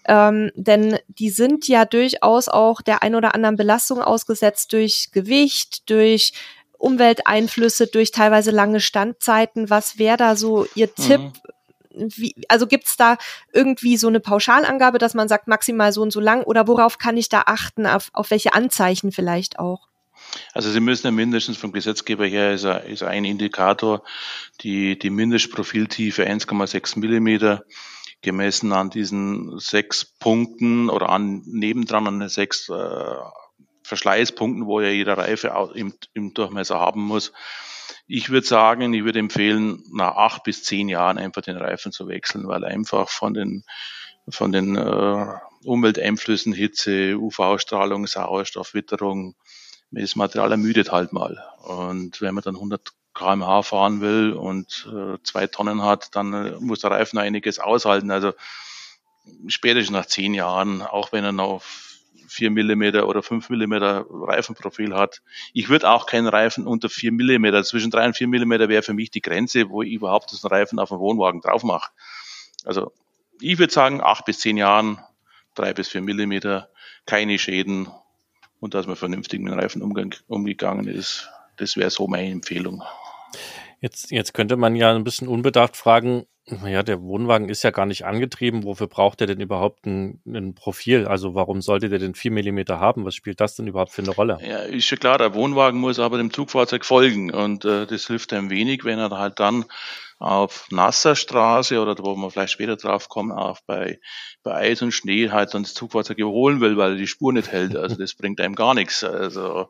[0.04, 5.88] Ähm, denn die sind ja durchaus auch der ein oder anderen Belastung ausgesetzt durch Gewicht,
[5.88, 6.34] durch
[6.76, 9.70] Umwelteinflüsse, durch teilweise lange Standzeiten.
[9.70, 11.02] Was wäre da so Ihr mhm.
[11.02, 11.20] Tipp?
[12.16, 13.16] Wie, also gibt's da
[13.52, 17.16] irgendwie so eine Pauschalangabe, dass man sagt maximal so und so lang oder worauf kann
[17.16, 19.88] ich da achten, auf, auf welche Anzeichen vielleicht auch?
[20.52, 24.02] Also Sie müssen ja mindestens vom Gesetzgeber her ist, ein, ist ein Indikator
[24.60, 27.64] die, die Mindestprofiltiefe 1,6 Millimeter
[28.22, 33.14] gemessen an diesen sechs Punkten oder an nebendran an den sechs äh,
[33.82, 37.32] Verschleißpunkten, wo ja jeder Reife im, im Durchmesser haben muss.
[38.12, 42.08] Ich würde sagen, ich würde empfehlen, nach acht bis zehn Jahren einfach den Reifen zu
[42.08, 43.62] wechseln, weil einfach von den
[44.28, 45.26] von den äh,
[45.64, 49.36] Umwelteinflüssen, Hitze, UV-Strahlung, Sauerstoff, Witterung,
[49.92, 51.40] das Material ermüdet halt mal.
[51.62, 56.50] Und wenn man dann 100 kmh fahren will und äh, zwei Tonnen hat, dann äh,
[56.58, 58.10] muss der Reifen einiges aushalten.
[58.10, 58.32] Also
[59.46, 61.62] spätestens nach zehn Jahren, auch wenn er noch
[62.30, 65.22] 4 mm oder 5 mm Reifenprofil hat.
[65.52, 68.94] Ich würde auch keinen Reifen unter 4 mm, zwischen 3 und 4 mm wäre für
[68.94, 71.90] mich die Grenze, wo ich überhaupt das Reifen auf dem Wohnwagen drauf mache.
[72.64, 72.92] Also
[73.40, 75.00] ich würde sagen, 8 bis 10 Jahren,
[75.56, 76.64] 3 bis 4 mm,
[77.06, 77.88] keine Schäden
[78.60, 81.28] und dass man vernünftig mit dem Reifen umgegangen ist.
[81.56, 82.82] Das wäre so meine Empfehlung.
[83.80, 86.26] Jetzt, jetzt könnte man ja ein bisschen unbedacht fragen,
[86.66, 88.64] ja, der Wohnwagen ist ja gar nicht angetrieben.
[88.64, 91.06] Wofür braucht er denn überhaupt ein, ein Profil?
[91.06, 93.04] Also warum sollte der denn 4 mm haben?
[93.04, 94.38] Was spielt das denn überhaupt für eine Rolle?
[94.42, 98.32] Ja, ist schon klar, der Wohnwagen muss aber dem Zugfahrzeug folgen und äh, das hilft
[98.32, 99.64] einem wenig, wenn er halt dann
[100.18, 104.00] auf nasser Straße oder wo man vielleicht später drauf kommt, auch bei,
[104.42, 107.52] bei Eis und Schnee halt dann das Zugfahrzeug überholen will, weil er die Spur nicht
[107.52, 107.76] hält.
[107.76, 109.02] Also das bringt einem gar nichts.
[109.02, 109.68] Also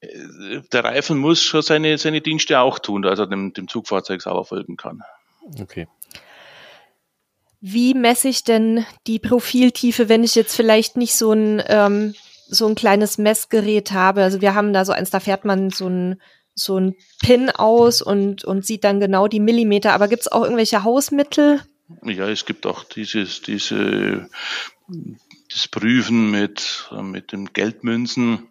[0.00, 4.44] der Reifen muss schon seine, seine Dienste auch tun, dass er dem, dem Zugfahrzeug sauber
[4.44, 5.02] folgen kann.
[5.60, 5.88] Okay.
[7.60, 12.14] Wie messe ich denn die Profiltiefe, wenn ich jetzt vielleicht nicht so ein, ähm,
[12.46, 14.22] so ein kleines Messgerät habe?
[14.22, 16.20] Also wir haben da so eins, da fährt man so ein
[16.54, 19.92] so ein Pin aus und, und sieht dann genau die Millimeter.
[19.92, 21.60] Aber gibt es auch irgendwelche Hausmittel,
[22.02, 24.28] Ja, es gibt auch dieses, diese,
[25.50, 28.47] das Prüfen mit, mit den Geldmünzen.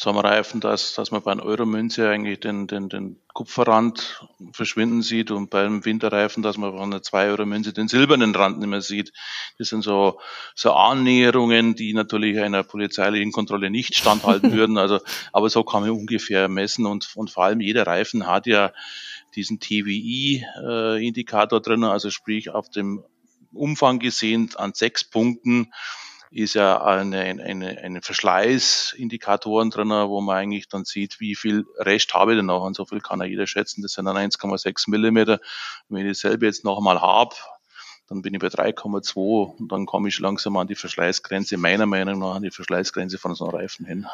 [0.00, 5.50] Sommerreifen, dass, dass man bei einer Euromünze eigentlich den, den, den Kupferrand verschwinden sieht und
[5.50, 9.12] beim Winterreifen, dass man bei einer 2-Euro-Münze den silbernen Rand nicht mehr sieht.
[9.58, 10.20] Das sind so,
[10.54, 14.78] so Annäherungen, die natürlich einer polizeilichen Kontrolle nicht standhalten würden.
[14.78, 15.00] Also,
[15.32, 18.72] aber so kann man ungefähr messen und, und vor allem jeder Reifen hat ja
[19.34, 23.02] diesen TWI-Indikator äh, drin, also sprich auf dem
[23.52, 25.72] Umfang gesehen an sechs Punkten
[26.30, 32.14] ist ja eine, eine, eine Verschleißindikatoren drin, wo man eigentlich dann sieht, wie viel Rest
[32.14, 32.64] habe ich denn noch.
[32.64, 33.82] Und so viel kann ja jeder schätzen.
[33.82, 35.40] Das sind dann 1,6 Millimeter.
[35.88, 37.34] wenn ich dasselbe jetzt noch einmal habe,
[38.08, 42.18] dann bin ich bei 3,2 und dann komme ich langsam an die Verschleißgrenze, meiner Meinung
[42.18, 44.06] nach an die Verschleißgrenze von so einem Reifen hin.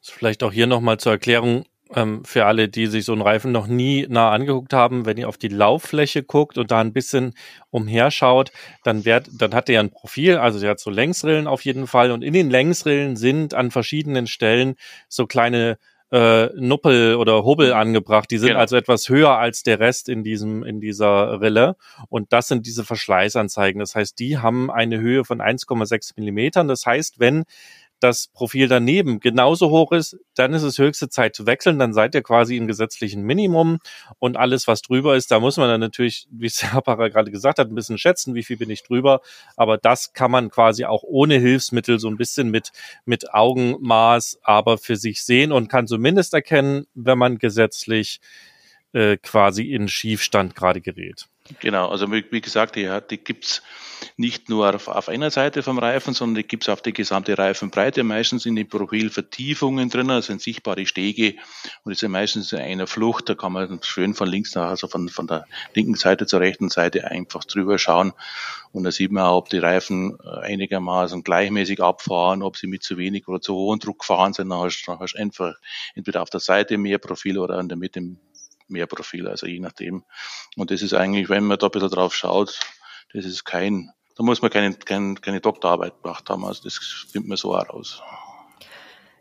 [0.00, 3.66] Vielleicht auch hier nochmal zur Erklärung, ähm, für alle, die sich so einen Reifen noch
[3.66, 7.34] nie nah angeguckt haben, wenn ihr auf die Lauffläche guckt und da ein bisschen
[7.70, 8.52] umherschaut,
[8.84, 12.10] dann, wird, dann hat er ein Profil, also der hat so Längsrillen auf jeden Fall
[12.10, 14.74] und in den Längsrillen sind an verschiedenen Stellen
[15.08, 15.78] so kleine
[16.12, 17.76] äh, Nuppel oder Hubbel mhm.
[17.76, 18.30] angebracht.
[18.30, 18.60] Die sind genau.
[18.60, 21.76] also etwas höher als der Rest in diesem in dieser Rille
[22.08, 23.80] und das sind diese Verschleißanzeigen.
[23.80, 26.68] Das heißt, die haben eine Höhe von 1,6 Millimetern.
[26.68, 27.44] Das heißt, wenn
[28.02, 31.78] das Profil daneben genauso hoch ist, dann ist es höchste Zeit zu wechseln.
[31.78, 33.78] Dann seid ihr quasi im gesetzlichen Minimum
[34.18, 37.30] und alles, was drüber ist, da muss man dann natürlich, wie es Herr Parra gerade
[37.30, 39.20] gesagt hat, ein bisschen schätzen, wie viel bin ich drüber.
[39.56, 42.72] Aber das kann man quasi auch ohne Hilfsmittel so ein bisschen mit,
[43.04, 48.20] mit Augenmaß aber für sich sehen und kann zumindest erkennen, wenn man gesetzlich
[48.92, 51.28] äh, quasi in Schiefstand gerade gerät.
[51.60, 53.62] Genau, also wie, gesagt, die, die gibt's
[54.16, 58.04] nicht nur auf, auf, einer Seite vom Reifen, sondern die gibt's auf die gesamte Reifenbreite.
[58.04, 61.34] Meistens sind die Profilvertiefungen drin, das sind sichtbare Stege
[61.84, 63.28] und die sind meistens in einer Flucht.
[63.28, 66.68] Da kann man schön von links nach, also von, von der linken Seite zur rechten
[66.68, 68.12] Seite einfach drüber schauen.
[68.72, 72.96] Und da sieht man auch, ob die Reifen einigermaßen gleichmäßig abfahren, ob sie mit zu
[72.96, 74.48] wenig oder zu hohem Druck gefahren sind.
[74.48, 75.54] Dann hast du einfach
[75.94, 78.00] entweder auf der Seite mehr Profil oder in der Mitte
[78.72, 80.04] mehr Profil, also je nachdem.
[80.56, 82.58] Und das ist eigentlich, wenn man da ein bisschen drauf schaut,
[83.12, 86.78] das ist kein, da muss man keine, keine, keine Doktorarbeit gemacht haben, also das
[87.10, 88.02] findet man so heraus.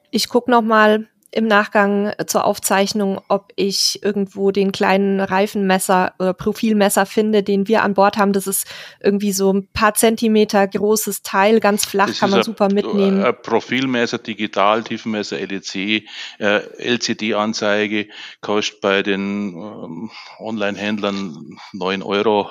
[0.09, 7.05] Ich gucke nochmal im Nachgang zur Aufzeichnung, ob ich irgendwo den kleinen Reifenmesser oder Profilmesser
[7.05, 8.33] finde, den wir an Bord haben.
[8.33, 8.67] Das ist
[8.99, 13.23] irgendwie so ein paar Zentimeter großes Teil, ganz flach, das kann man super mitnehmen.
[13.23, 16.03] Ein Profilmesser, Digital, Tiefenmesser, LEC,
[16.39, 18.07] äh, LCD-Anzeige,
[18.41, 22.49] kostet bei den ähm, Online-Händlern neun Euro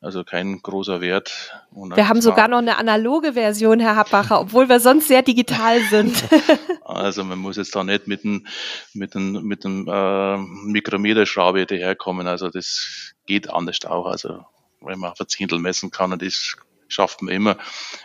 [0.00, 1.52] also kein großer Wert.
[1.72, 6.24] wir haben sogar noch eine analoge Version, Herr Happacher, obwohl wir sonst sehr digital sind.
[6.84, 8.46] also man muss jetzt da nicht mit einem
[8.94, 12.26] mit einem, mit einem äh, Mikrometerschraube daherkommen.
[12.26, 14.06] Also das geht anders auch.
[14.06, 14.46] Also
[14.80, 16.56] wenn man auf ein Zehntel messen kann, und das
[16.88, 17.56] schafft man immer.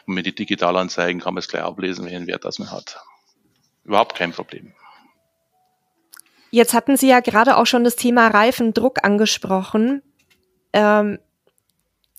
[0.05, 2.99] Und mit den Digitalanzeigen kann man es gleich ablesen, welchen Wert das man hat.
[3.85, 4.73] Überhaupt kein Problem.
[6.51, 10.01] Jetzt hatten Sie ja gerade auch schon das Thema Reifendruck angesprochen.
[10.73, 11.19] Ähm,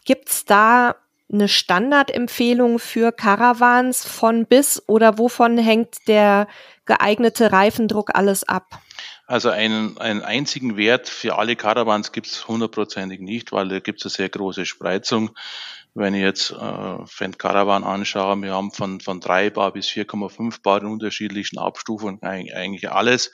[0.07, 0.95] Gibt es da
[1.31, 6.47] eine Standardempfehlung für Caravans von bis oder wovon hängt der
[6.85, 8.79] geeignete Reifendruck alles ab?
[9.27, 13.99] Also einen, einen einzigen Wert für alle Caravans gibt es hundertprozentig nicht, weil da gibt
[13.99, 15.31] es eine sehr große Spreizung.
[15.95, 20.62] Wenn ich jetzt äh, Fendt Caravan anschaue, wir haben von, von 3 Bar bis 4,5
[20.62, 23.33] Bar in unterschiedlichen Abstufungen eigentlich alles.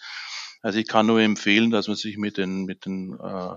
[0.63, 3.57] Also ich kann nur empfehlen, dass man sich mit den, mit den äh,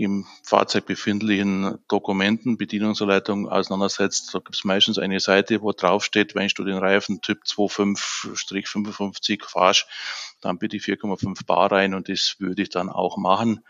[0.00, 4.34] im Fahrzeug befindlichen Dokumenten, Bedienungsanleitung auseinandersetzt.
[4.34, 9.44] Da gibt es meistens eine Seite, wo drauf steht, wenn du den Reifen Typ 25-55
[9.44, 9.86] fahrst,
[10.40, 13.62] dann bitte 4,5 Bar rein und das würde ich dann auch machen.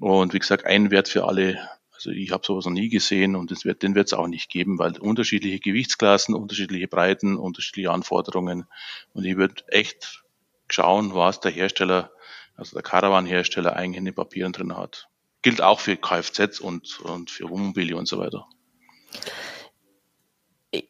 [0.00, 1.68] Und wie gesagt, ein Wert für alle.
[1.92, 4.50] Also ich habe sowas noch nie gesehen und das wird, den wird es auch nicht
[4.50, 8.66] geben, weil unterschiedliche Gewichtsklassen, unterschiedliche Breiten, unterschiedliche Anforderungen.
[9.12, 10.24] Und ich würde echt
[10.68, 12.10] schauen, was der Hersteller,
[12.56, 15.08] also der Caravan-Hersteller eigentlich in den Papieren drin hat
[15.44, 18.46] gilt auch für Kfz und, und für Wohnmobile und so weiter.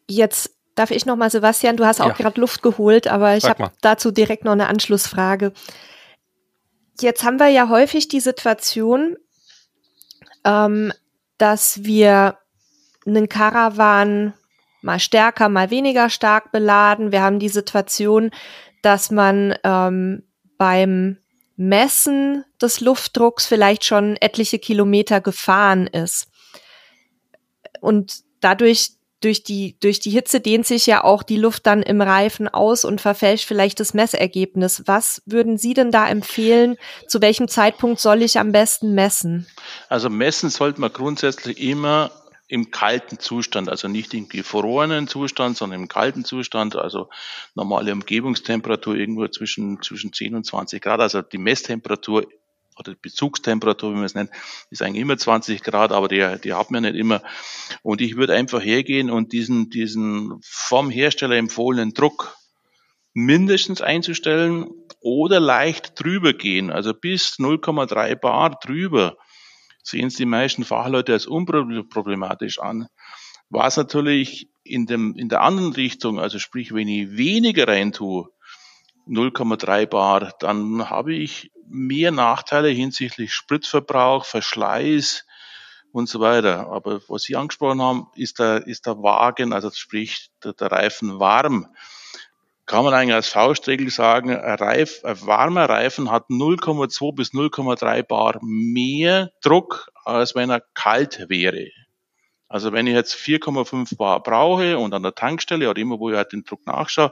[0.07, 2.13] Jetzt darf ich noch mal, Sebastian, du hast auch ja.
[2.13, 5.53] gerade Luft geholt, aber ich habe dazu direkt noch eine Anschlussfrage.
[6.99, 9.17] Jetzt haben wir ja häufig die Situation,
[10.45, 10.93] ähm,
[11.37, 12.37] dass wir
[13.05, 14.33] einen Karawan
[14.81, 17.11] mal stärker, mal weniger stark beladen.
[17.11, 18.31] Wir haben die Situation,
[18.81, 20.23] dass man ähm,
[20.57, 21.17] beim
[21.57, 26.27] Messen des Luftdrucks vielleicht schon etliche Kilometer gefahren ist.
[27.81, 28.91] Und dadurch
[29.21, 32.85] durch die, durch die Hitze dehnt sich ja auch die Luft dann im Reifen aus
[32.85, 34.83] und verfälscht vielleicht das Messergebnis.
[34.85, 36.77] Was würden Sie denn da empfehlen?
[37.07, 39.47] Zu welchem Zeitpunkt soll ich am besten messen?
[39.89, 42.11] Also messen sollte man grundsätzlich immer
[42.47, 47.09] im kalten Zustand, also nicht im gefrorenen Zustand, sondern im kalten Zustand, also
[47.55, 52.27] normale Umgebungstemperatur irgendwo zwischen, zwischen 10 und 20 Grad, also die Messtemperatur
[52.77, 54.29] oder Bezugstemperatur, wie man es nennt,
[54.69, 57.23] ist eigentlich immer 20 Grad, aber die, die hat man nicht immer.
[57.83, 62.35] Und ich würde einfach hergehen und diesen, diesen vom Hersteller empfohlenen Druck
[63.13, 64.67] mindestens einzustellen
[64.99, 69.17] oder leicht drüber gehen, also bis 0,3 Bar drüber
[69.85, 72.87] sehen es die meisten Fachleute als unproblematisch an.
[73.49, 78.27] Was natürlich in, dem, in der anderen Richtung, also sprich, wenn ich weniger rein tue,
[79.07, 85.25] 0,3 Bar, dann habe ich mehr Nachteile hinsichtlich Spritverbrauch, Verschleiß
[85.91, 86.67] und so weiter.
[86.71, 91.19] Aber was Sie angesprochen haben, ist der, ist der Wagen, also sprich der, der Reifen
[91.19, 91.67] warm.
[92.65, 98.01] Kann man eigentlich als Faustregel sagen, ein, Reif, ein warmer Reifen hat 0,2 bis 0,3
[98.03, 101.69] Bar mehr Druck, als wenn er kalt wäre.
[102.47, 106.15] Also wenn ich jetzt 4,5 Bar brauche und an der Tankstelle oder immer, wo ich
[106.15, 107.11] halt den Druck nachschaue,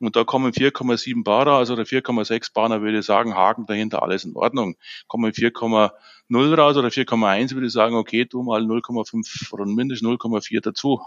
[0.00, 4.02] und da kommen 4,7 Bar raus oder 4,6 Bar, dann würde ich sagen, Haken dahinter,
[4.02, 4.76] alles in Ordnung.
[5.06, 10.60] Kommen 4,0 raus oder 4,1, würde ich sagen, okay, tu mal 0,5 oder mindestens 0,4
[10.60, 11.00] dazu.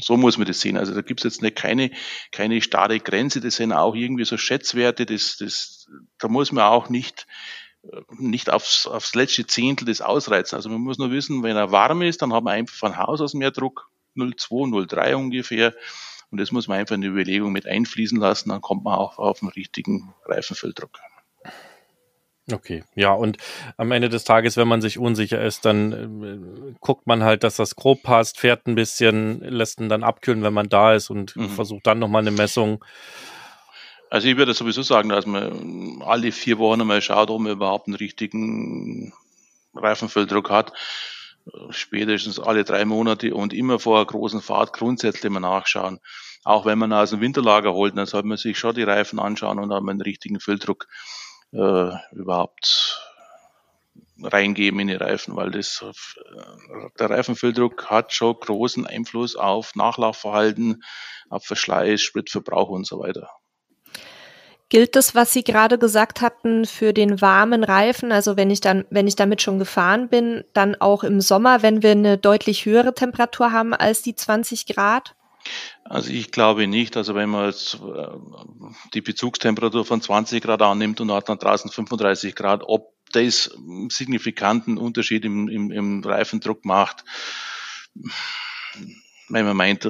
[0.00, 0.78] So muss man das sehen.
[0.78, 1.90] Also da gibt es jetzt nicht keine,
[2.30, 5.86] keine starre Grenze, das sind auch irgendwie so Schätzwerte, das, das,
[6.18, 7.26] da muss man auch nicht
[8.16, 10.56] nicht aufs, aufs letzte Zehntel des ausreizen.
[10.56, 13.20] Also man muss nur wissen, wenn er warm ist, dann hat man einfach von Haus
[13.20, 15.74] aus mehr Druck, 0,2, 0,3 ungefähr.
[16.30, 19.18] Und das muss man einfach in die Überlegung mit einfließen lassen, dann kommt man auch
[19.18, 20.98] auf den richtigen Reifenfülldruck.
[22.50, 23.36] Okay, ja, und
[23.76, 25.92] am Ende des Tages, wenn man sich unsicher ist, dann
[26.72, 30.42] äh, guckt man halt, dass das grob passt, fährt ein bisschen, lässt ihn dann abkühlen,
[30.42, 31.50] wenn man da ist und mhm.
[31.50, 32.84] versucht dann nochmal eine Messung
[34.12, 37.86] also ich würde sowieso sagen, dass man alle vier Wochen mal schaut, ob man überhaupt
[37.86, 39.14] einen richtigen
[39.74, 40.74] Reifenfülldruck hat.
[41.70, 45.98] Spätestens alle drei Monate und immer vor einer großen Fahrt grundsätzlich mal nachschauen.
[46.44, 49.58] Auch wenn man aus dem Winterlager holt, dann sollte man sich schon die Reifen anschauen
[49.58, 50.88] und dann einen richtigen Fülldruck
[51.52, 53.00] äh, überhaupt
[54.22, 60.82] reingeben in die Reifen, weil das äh, der Reifenfülldruck hat schon großen Einfluss auf Nachlaufverhalten,
[61.28, 63.28] auf Verschleiß, Spritverbrauch und so weiter.
[64.68, 68.10] Gilt das, was Sie gerade gesagt hatten, für den warmen Reifen?
[68.10, 71.82] Also wenn ich dann, wenn ich damit schon gefahren bin, dann auch im Sommer, wenn
[71.82, 75.14] wir eine deutlich höhere Temperatur haben als die 20 Grad?
[75.84, 76.96] Also ich glaube nicht.
[76.96, 78.08] Also wenn man jetzt äh,
[78.94, 83.90] die Bezugstemperatur von 20 Grad annimmt und hat dann draußen 35 Grad, ob das einen
[83.90, 87.04] signifikanten Unterschied im, im, im Reifendruck macht,
[89.28, 89.88] wenn man meint,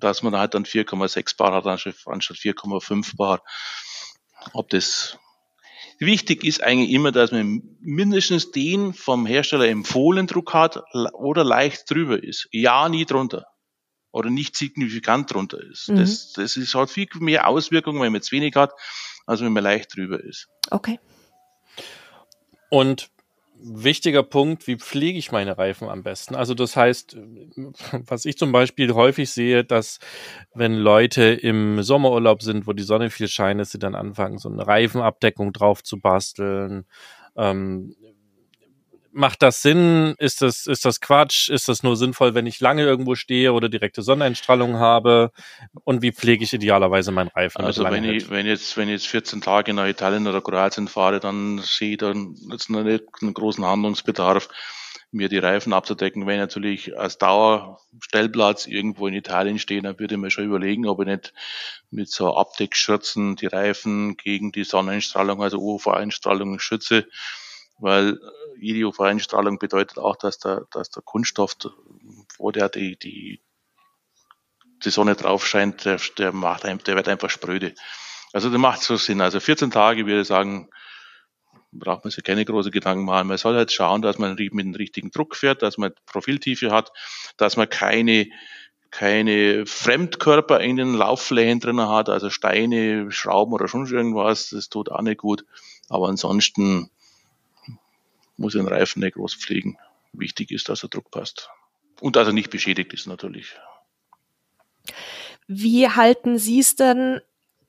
[0.00, 1.94] dass man halt dann 4,6 Bar hat anstatt
[2.36, 3.42] 4,5 Bar
[4.52, 5.18] ob das
[6.00, 10.80] Wichtig ist eigentlich immer, dass man mindestens den vom Hersteller empfohlenen Druck hat
[11.12, 12.48] oder leicht drüber ist.
[12.52, 13.46] Ja, nie drunter.
[14.10, 15.88] Oder nicht signifikant drunter ist.
[15.88, 15.96] Mhm.
[15.96, 18.72] Das, das ist, hat viel mehr Auswirkungen, wenn man zu wenig hat,
[19.26, 20.48] als wenn man leicht drüber ist.
[20.70, 20.98] Okay.
[22.70, 23.10] Und
[23.60, 26.34] wichtiger Punkt, wie pflege ich meine Reifen am besten?
[26.34, 27.16] Also das heißt,
[28.06, 29.98] was ich zum Beispiel häufig sehe, dass
[30.54, 34.48] wenn Leute im Sommerurlaub sind, wo die Sonne viel scheint, dass sie dann anfangen, so
[34.48, 36.86] eine Reifenabdeckung drauf zu basteln.
[37.36, 37.94] Ähm,
[39.18, 40.14] macht das Sinn?
[40.18, 41.50] Ist das, ist das Quatsch?
[41.50, 45.32] Ist das nur sinnvoll, wenn ich lange irgendwo stehe oder direkte Sonneneinstrahlung habe?
[45.84, 47.62] Und wie pflege ich idealerweise meinen Reifen?
[47.62, 51.20] Also wenn ich, wenn jetzt, wenn ich jetzt 14 Tage nach Italien oder Kroatien fahre,
[51.20, 54.48] dann sehe ich dann jetzt noch nicht einen großen Handlungsbedarf,
[55.10, 56.26] mir die Reifen abzudecken.
[56.26, 60.86] Wenn ich natürlich als Dauerstellplatz irgendwo in Italien stehe, dann würde ich mir schon überlegen,
[60.86, 61.32] ob ich nicht
[61.90, 67.06] mit so Abdeckschürzen die Reifen gegen die Sonneneinstrahlung, also UV-Einstrahlung schütze
[67.78, 68.18] weil
[68.60, 71.56] jede UV-Einstrahlung bedeutet auch, dass der, dass der Kunststoff,
[72.38, 73.40] wo der die, die,
[74.84, 77.74] die Sonne drauf scheint, der, der, macht, der wird einfach spröde.
[78.32, 79.20] Also das macht so Sinn.
[79.20, 80.68] Also 14 Tage würde ich sagen,
[81.72, 83.28] braucht man sich keine großen Gedanken machen.
[83.28, 86.92] Man soll halt schauen, dass man mit dem richtigen Druck fährt, dass man Profiltiefe hat,
[87.36, 88.26] dass man keine,
[88.90, 94.90] keine Fremdkörper in den Laufflächen drin hat, also Steine, Schrauben oder schon irgendwas, das tut
[94.90, 95.44] auch nicht gut.
[95.88, 96.90] Aber ansonsten
[98.38, 99.76] muss ein Reifen nicht groß pflegen.
[100.12, 101.50] Wichtig ist, dass der Druck passt.
[102.00, 103.54] Und dass er nicht beschädigt ist natürlich.
[105.46, 107.20] Wie halten Sie es denn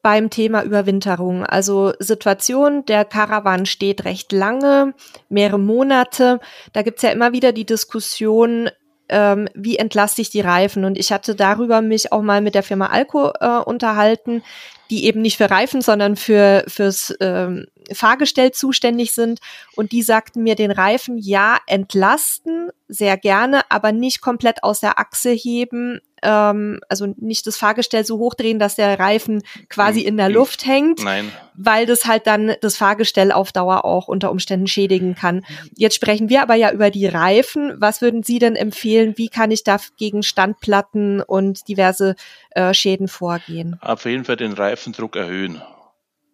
[0.02, 1.46] beim Thema Überwinterung?
[1.46, 4.94] Also Situation, der Karawan steht recht lange,
[5.28, 6.40] mehrere Monate.
[6.74, 8.70] Da gibt's ja immer wieder die Diskussion,
[9.10, 10.86] ähm, wie entlaste ich die Reifen?
[10.86, 14.44] Und ich hatte darüber mich auch mal mit der Firma Alco äh, unterhalten,
[14.90, 19.40] die eben nicht für Reifen, sondern für fürs ähm, Fahrgestell zuständig sind.
[19.76, 24.98] Und die sagten mir, den Reifen ja entlasten, sehr gerne, aber nicht komplett aus der
[24.98, 30.28] Achse heben, ähm, also nicht das Fahrgestell so hochdrehen, dass der Reifen quasi in der
[30.28, 30.34] hm.
[30.34, 31.32] Luft hängt, Nein.
[31.54, 35.46] weil das halt dann das Fahrgestell auf Dauer auch unter Umständen schädigen kann.
[35.76, 37.74] Jetzt sprechen wir aber ja über die Reifen.
[37.78, 39.14] Was würden Sie denn empfehlen?
[39.18, 42.16] Wie kann ich da gegen Standplatten und diverse
[42.52, 43.78] äh, Schäden vorgehen?
[43.82, 45.62] Auf jeden Fall den Reifendruck erhöhen.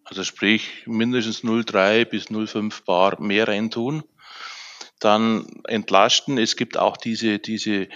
[0.04, 4.04] Also sprich mindestens 0,3 bis 0,5 Bar mehr reintun
[4.98, 6.38] dann entlasten.
[6.38, 7.88] Es gibt auch diese, diese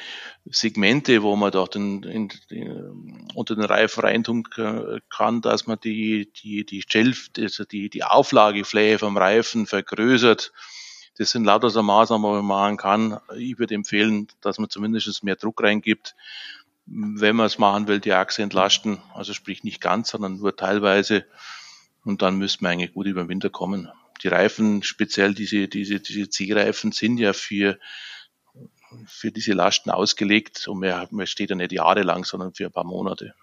[0.44, 4.44] Segmente, wo man dort in, in, in, unter den Reifen reintun
[5.08, 10.52] kann, dass man die, die, die Shelf, also die, die Auflagefläche vom Reifen vergrößert.
[11.16, 13.20] Das sind lauter so Maßnahmen, die man machen kann.
[13.36, 16.14] Ich würde empfehlen, dass man zumindest mehr Druck reingibt.
[16.92, 21.24] Wenn man es machen will, die Achse entlasten, also sprich nicht ganz, sondern nur teilweise.
[22.04, 23.88] Und dann müsste man eigentlich gut über den Winter kommen
[24.22, 27.78] die Reifen, speziell diese, diese, diese C-Reifen sind ja für,
[29.06, 32.84] für diese Lasten ausgelegt und man, man steht ja nicht jahrelang, sondern für ein paar
[32.84, 33.34] Monate.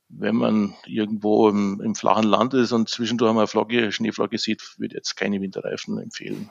[0.09, 4.63] Wenn man irgendwo im, im flachen Land ist und zwischendurch einmal eine Flocke, Schneeflocke sieht,
[4.79, 6.49] würde jetzt keine Winterreifen empfehlen.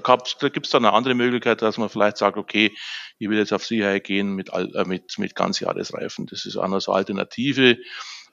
[0.00, 2.76] Da, da gibt es dann eine andere Möglichkeit, dass man vielleicht sagt, okay,
[3.18, 6.26] ich will jetzt auf Sicherheit gehen mit, äh, mit, mit Ganzjahresreifen.
[6.26, 7.78] Das ist eine so Alternative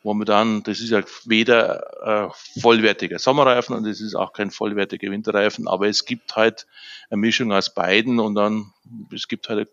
[0.04, 4.52] wo man dann, das ist ja weder äh, vollwertiger Sommerreifen und es ist auch kein
[4.52, 6.68] vollwertiger Winterreifen, aber es gibt halt
[7.10, 8.74] eine Mischung aus beiden und dann,
[9.14, 9.70] es gibt halt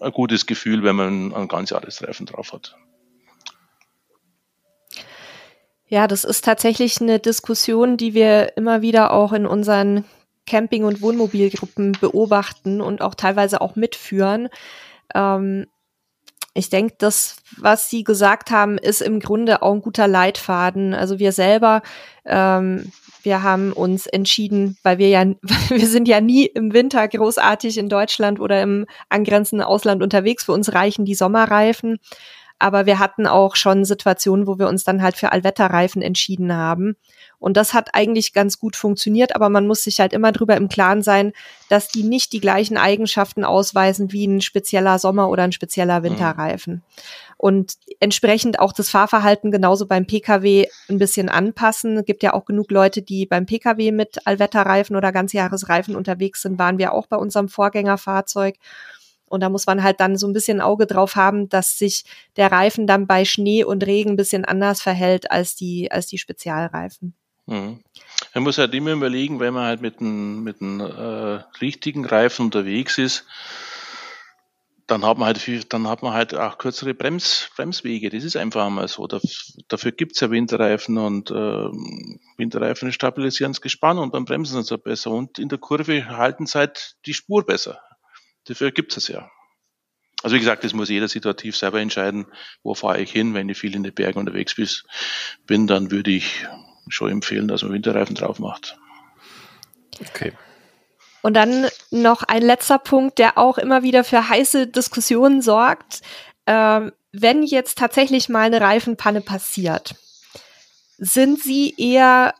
[0.00, 2.74] ein gutes Gefühl, wenn man einen Ganzjahresreifen drauf hat.
[5.86, 10.04] Ja, das ist tatsächlich eine Diskussion, die wir immer wieder auch in unseren
[10.50, 14.48] Camping- und Wohnmobilgruppen beobachten und auch teilweise auch mitführen.
[15.14, 15.66] Ähm,
[16.54, 20.92] ich denke, das, was Sie gesagt haben, ist im Grunde auch ein guter Leitfaden.
[20.92, 21.82] Also wir selber,
[22.26, 22.90] ähm,
[23.22, 25.24] wir haben uns entschieden, weil wir ja,
[25.68, 30.44] wir sind ja nie im Winter großartig in Deutschland oder im angrenzenden Ausland unterwegs.
[30.44, 31.98] Für uns reichen die Sommerreifen.
[32.60, 36.96] Aber wir hatten auch schon Situationen, wo wir uns dann halt für Allwetterreifen entschieden haben.
[37.38, 40.68] Und das hat eigentlich ganz gut funktioniert, aber man muss sich halt immer drüber im
[40.68, 41.32] Klaren sein,
[41.70, 46.04] dass die nicht die gleichen Eigenschaften ausweisen wie ein spezieller Sommer- oder ein spezieller mhm.
[46.04, 46.82] Winterreifen.
[47.38, 51.96] Und entsprechend auch das Fahrverhalten genauso beim Pkw ein bisschen anpassen.
[51.96, 56.58] Es gibt ja auch genug Leute, die beim Pkw mit Allwetterreifen oder Ganzjahresreifen unterwegs sind,
[56.58, 58.56] waren wir auch bei unserem Vorgängerfahrzeug.
[59.30, 62.04] Und da muss man halt dann so ein bisschen Auge drauf haben, dass sich
[62.36, 66.18] der Reifen dann bei Schnee und Regen ein bisschen anders verhält als die, als die
[66.18, 67.14] Spezialreifen.
[67.46, 67.80] Mhm.
[68.34, 72.98] Man muss halt immer überlegen, wenn man halt mit einem mit äh, richtigen Reifen unterwegs
[72.98, 73.24] ist,
[74.90, 78.10] dann hat man halt viel, dann hat man halt auch kürzere Brems, Bremswege.
[78.10, 79.06] Das ist einfach einmal so.
[79.06, 79.20] Da,
[79.68, 81.34] dafür gibt's ja Winterreifen und äh,
[82.36, 85.12] Winterreifen stabilisieren das Gespann und beim Bremsen sind sie besser.
[85.12, 87.80] Und in der Kurve halten sie halt die Spur besser.
[88.50, 89.30] Dafür gibt es ja.
[90.24, 92.26] Also wie gesagt, das muss jeder situativ selber entscheiden,
[92.64, 93.32] wo fahre ich hin.
[93.32, 94.56] Wenn ich viel in den Bergen unterwegs
[95.46, 96.48] bin, dann würde ich
[96.88, 98.76] schon empfehlen, dass man Winterreifen drauf macht.
[100.00, 100.32] Okay.
[101.22, 106.00] Und dann noch ein letzter Punkt, der auch immer wieder für heiße Diskussionen sorgt.
[106.48, 109.94] Ähm, wenn jetzt tatsächlich mal eine Reifenpanne passiert,
[110.98, 112.34] sind Sie eher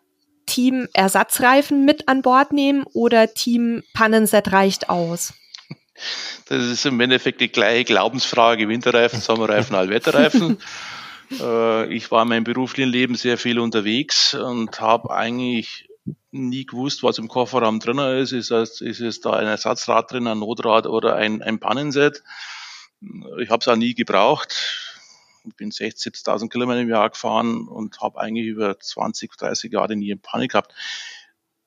[0.46, 5.34] Team Ersatzreifen mit an Bord nehmen oder Team Pannenset reicht aus?
[6.46, 10.59] Das ist im Endeffekt die gleiche Glaubensfrage, Winterreifen, Sommerreifen, Allwetterreifen.
[11.40, 15.88] äh, ich war in meinem beruflichen Leben sehr viel unterwegs und habe eigentlich
[16.32, 18.32] nie gewusst, was im Kofferraum drin ist.
[18.32, 22.22] Ist es, ist es da ein Ersatzrad drin, ein Notrad oder ein, ein Pannenset?
[23.38, 24.55] Ich habe es auch nie gebraucht.
[25.44, 29.96] Ich bin 60, 70.000 Kilometer im Jahr gefahren und habe eigentlich über 20, 30 Jahre
[29.96, 30.74] nie eine Panne gehabt.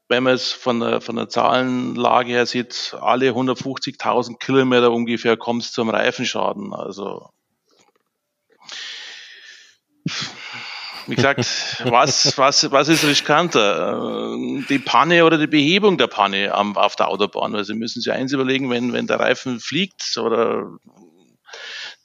[0.10, 5.64] Wenn man es von der, von der Zahlenlage her sieht, alle 150.000 Kilometer ungefähr kommt
[5.64, 6.74] es zum Reifenschaden.
[6.74, 7.30] Also
[11.08, 11.40] wie gesagt,
[11.86, 14.36] was, was, was ist riskanter?
[14.70, 17.54] Die Panne oder die Behebung der Panne am, auf der Autobahn?
[17.54, 20.78] Weil Sie müssen sich eins überlegen, wenn, wenn der Reifen fliegt oder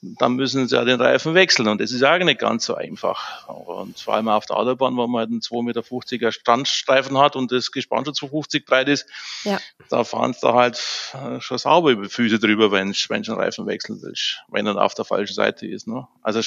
[0.01, 3.47] dann müssen sie ja den Reifen wechseln und das ist auch nicht ganz so einfach.
[3.47, 7.51] Und vor allem auf der Autobahn, wo man halt einen 2,50 Meter Standstreifen hat und
[7.51, 9.07] das Gespann schon 250 breit ist,
[9.43, 9.59] ja.
[9.89, 10.81] da fahren sie da halt
[11.13, 14.93] äh, schon sauber über Füße drüber, wenn du einen Reifen wechseln willst, wenn er auf
[14.93, 15.87] der falschen Seite ist.
[15.87, 16.07] Ne?
[16.21, 16.39] Also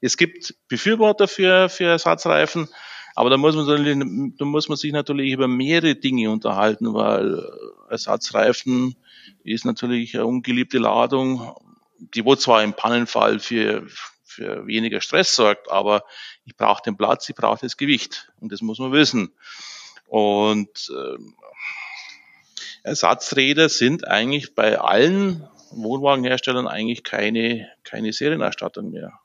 [0.00, 2.68] es gibt Befürworter für, für Ersatzreifen,
[3.14, 7.44] aber da muss, man, da muss man sich natürlich über mehrere Dinge unterhalten, weil
[7.88, 8.96] Ersatzreifen
[9.44, 11.54] ist natürlich eine ungeliebte Ladung
[12.00, 13.86] die wo zwar im Pannenfall für,
[14.24, 16.04] für weniger Stress sorgt, aber
[16.44, 19.32] ich brauche den Platz, ich brauche das Gewicht und das muss man wissen.
[20.06, 21.18] Und äh,
[22.82, 29.20] Ersatzräder sind eigentlich bei allen Wohnwagenherstellern eigentlich keine, keine Serienerstattung mehr.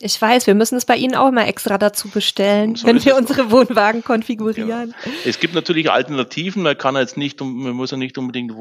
[0.00, 3.16] Ich weiß, wir müssen es bei Ihnen auch mal extra dazu bestellen, so wenn wir
[3.16, 4.68] unsere Wohnwagen konfigurieren.
[4.68, 4.86] Ja.
[5.24, 6.62] Es gibt natürlich Alternativen.
[6.62, 8.52] Man kann jetzt nicht, man muss ja nicht unbedingt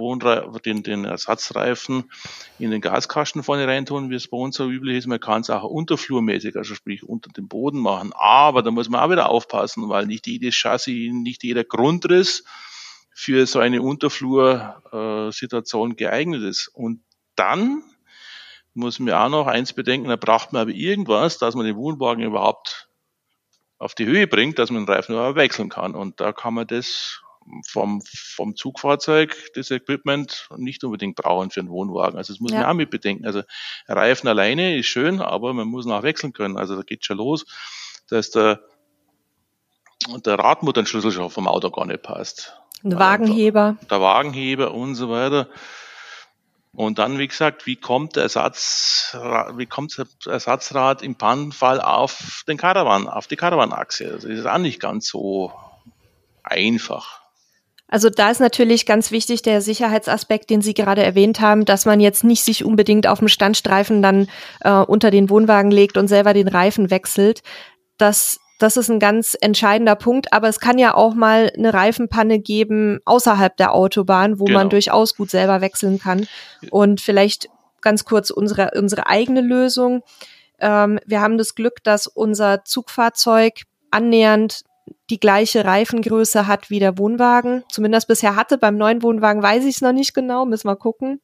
[0.66, 2.06] den, den Ersatzreifen
[2.58, 5.06] in den Gaskasten vorne reintun, wie es bei uns so üblich ist.
[5.06, 8.14] Man kann es auch unterflurmäßig, also sprich unter dem Boden machen.
[8.16, 12.46] Aber da muss man auch wieder aufpassen, weil nicht jedes Chassis, nicht jeder Grundriss
[13.14, 16.72] für so eine Unterflur-Situation geeignet ist.
[16.74, 17.02] Und
[17.36, 17.84] dann
[18.78, 22.24] muss mir auch noch eins bedenken, da braucht man aber irgendwas, dass man den Wohnwagen
[22.24, 22.88] überhaupt
[23.78, 25.96] auf die Höhe bringt, dass man den Reifen überhaupt wechseln kann.
[25.96, 27.22] Und da kann man das
[27.66, 32.18] vom, vom Zugfahrzeug, das Equipment, nicht unbedingt brauchen für einen Wohnwagen.
[32.18, 32.62] Also das muss ja.
[32.62, 33.26] man auch mit bedenken.
[33.26, 33.44] Also
[33.88, 36.58] Reifen alleine ist schön, aber man muss noch wechseln können.
[36.58, 37.46] Also da geht schon los,
[38.10, 38.62] dass der,
[40.26, 42.60] der Radmutternschlüssel schon vom Auto gar nicht passt.
[42.84, 43.78] Ein Wagenheber.
[43.90, 45.50] Der Wagenheber und so weiter.
[46.78, 49.18] Und dann, wie gesagt, wie kommt der Ersatz,
[49.56, 54.06] wie kommt das Ersatzrad im Pannenfall auf den Karawan, auf die Karawanachse?
[54.06, 55.52] Das ist auch nicht ganz so
[56.44, 57.24] einfach.
[57.88, 62.00] Also da ist natürlich ganz wichtig der Sicherheitsaspekt, den Sie gerade erwähnt haben, dass man
[62.00, 66.36] jetzt nicht sich unbedingt auf dem Standstreifen dann äh, unter den Wohnwagen legt und selber
[66.36, 67.42] den Reifen wechselt.
[67.98, 72.40] Das das ist ein ganz entscheidender Punkt, aber es kann ja auch mal eine Reifenpanne
[72.40, 74.60] geben außerhalb der Autobahn, wo genau.
[74.60, 76.28] man durchaus gut selber wechseln kann.
[76.72, 77.50] Und vielleicht
[77.82, 80.02] ganz kurz unsere, unsere eigene Lösung.
[80.60, 84.64] Ähm, wir haben das Glück, dass unser Zugfahrzeug annähernd
[85.10, 87.64] die gleiche Reifengröße hat wie der Wohnwagen.
[87.70, 88.58] Zumindest bisher hatte.
[88.58, 91.22] Beim neuen Wohnwagen weiß ich es noch nicht genau, müssen wir gucken.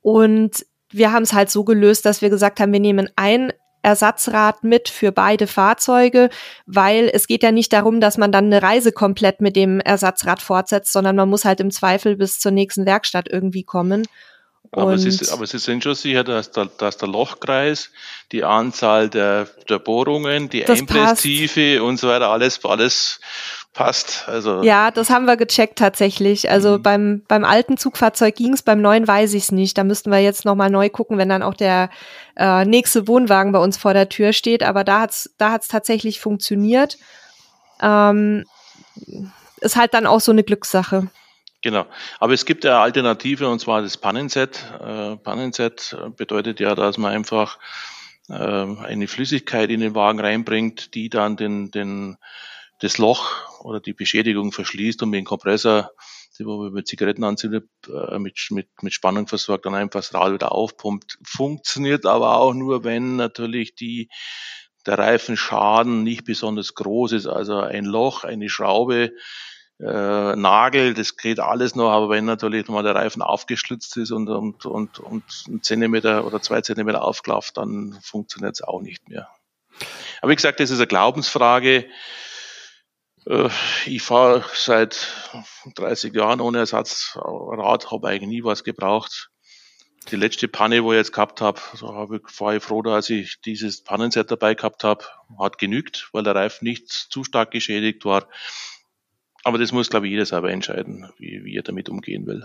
[0.00, 3.52] Und wir haben es halt so gelöst, dass wir gesagt haben, wir nehmen ein
[3.82, 6.30] Ersatzrad mit für beide Fahrzeuge,
[6.66, 10.40] weil es geht ja nicht darum, dass man dann eine Reise komplett mit dem Ersatzrad
[10.40, 14.04] fortsetzt, sondern man muss halt im Zweifel bis zur nächsten Werkstatt irgendwie kommen.
[14.74, 17.90] Aber, Sie, aber Sie, sind schon sicher, dass der, dass der, Lochkreis,
[18.30, 23.20] die Anzahl der, der Bohrungen, die Einpresstiefe und so weiter, alles, alles
[23.72, 24.28] passt.
[24.28, 26.50] Also ja, das haben wir gecheckt tatsächlich.
[26.50, 26.82] Also mhm.
[26.82, 29.78] beim, beim alten Zugfahrzeug ging's, beim neuen weiß ich's nicht.
[29.78, 31.90] Da müssten wir jetzt nochmal neu gucken, wenn dann auch der
[32.36, 34.62] äh, nächste Wohnwagen bei uns vor der Tür steht.
[34.62, 36.98] Aber da hat's da hat's tatsächlich funktioniert.
[37.80, 38.44] Ähm,
[39.60, 41.08] ist halt dann auch so eine Glückssache.
[41.62, 41.86] Genau.
[42.18, 44.64] Aber es gibt eine Alternative und zwar das Pannenset.
[44.84, 47.58] Äh, Pannenset bedeutet ja, dass man einfach
[48.28, 52.18] äh, eine Flüssigkeit in den Wagen reinbringt, die dann den, den
[52.80, 55.90] das Loch oder die Beschädigung verschließt und mit dem Kompressor,
[56.38, 60.14] die wo man mit Zigaretten anzündet, äh, mit, mit, mit Spannung versorgt, dann einfach das
[60.14, 61.18] Rad wieder aufpumpt.
[61.24, 64.08] Funktioniert aber auch nur, wenn natürlich die,
[64.86, 67.26] der Reifenschaden nicht besonders groß ist.
[67.26, 69.12] Also ein Loch, eine Schraube,
[69.80, 74.28] äh, Nagel, das geht alles noch, aber wenn natürlich mal der Reifen aufgeschlitzt ist und,
[74.28, 79.28] und, und, und ein Zentimeter oder zwei Zentimeter aufklafft, dann funktioniert es auch nicht mehr.
[80.20, 81.86] Aber wie gesagt, das ist eine Glaubensfrage.
[83.26, 83.48] Äh,
[83.86, 85.08] ich fahre seit
[85.76, 89.30] 30 Jahren ohne Ersatzrad, habe eigentlich nie was gebraucht.
[90.10, 94.30] die letzte Panne, wo ich jetzt gehabt habe, war ich froh, dass ich dieses Pannenset
[94.30, 95.04] dabei gehabt habe.
[95.38, 98.28] Hat genügt, weil der Reifen nicht zu stark geschädigt war.
[99.44, 102.44] Aber das muss, glaube ich, jeder selber entscheiden, wie, wie er damit umgehen will.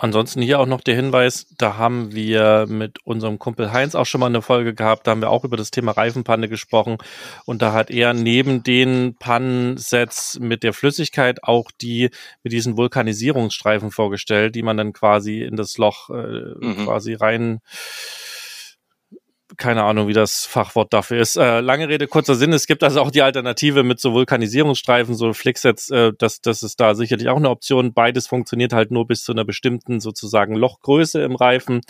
[0.00, 4.20] Ansonsten hier auch noch der Hinweis, da haben wir mit unserem Kumpel Heinz auch schon
[4.20, 6.98] mal eine Folge gehabt, da haben wir auch über das Thema Reifenpanne gesprochen
[7.46, 12.10] und da hat er neben den Pannensets mit der Flüssigkeit auch die
[12.44, 16.84] mit diesen Vulkanisierungsstreifen vorgestellt, die man dann quasi in das Loch äh, mhm.
[16.84, 17.58] quasi rein
[19.56, 21.36] keine Ahnung, wie das Fachwort dafür ist.
[21.36, 22.52] Äh, lange Rede, kurzer Sinn.
[22.52, 25.90] Es gibt also auch die Alternative mit so Vulkanisierungsstreifen, so Flicksets.
[25.90, 27.94] Äh, das, das ist da sicherlich auch eine Option.
[27.94, 31.80] Beides funktioniert halt nur bis zu einer bestimmten sozusagen Lochgröße im Reifen.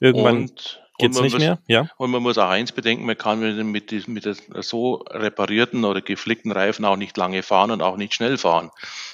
[0.00, 1.58] Irgendwann und geht's nicht muss, mehr.
[1.66, 1.88] Ja.
[1.96, 6.52] Und man muss auch eins bedenken: Man kann mit, mit, mit so reparierten oder geflickten
[6.52, 8.70] Reifen auch nicht lange fahren und auch nicht schnell fahren.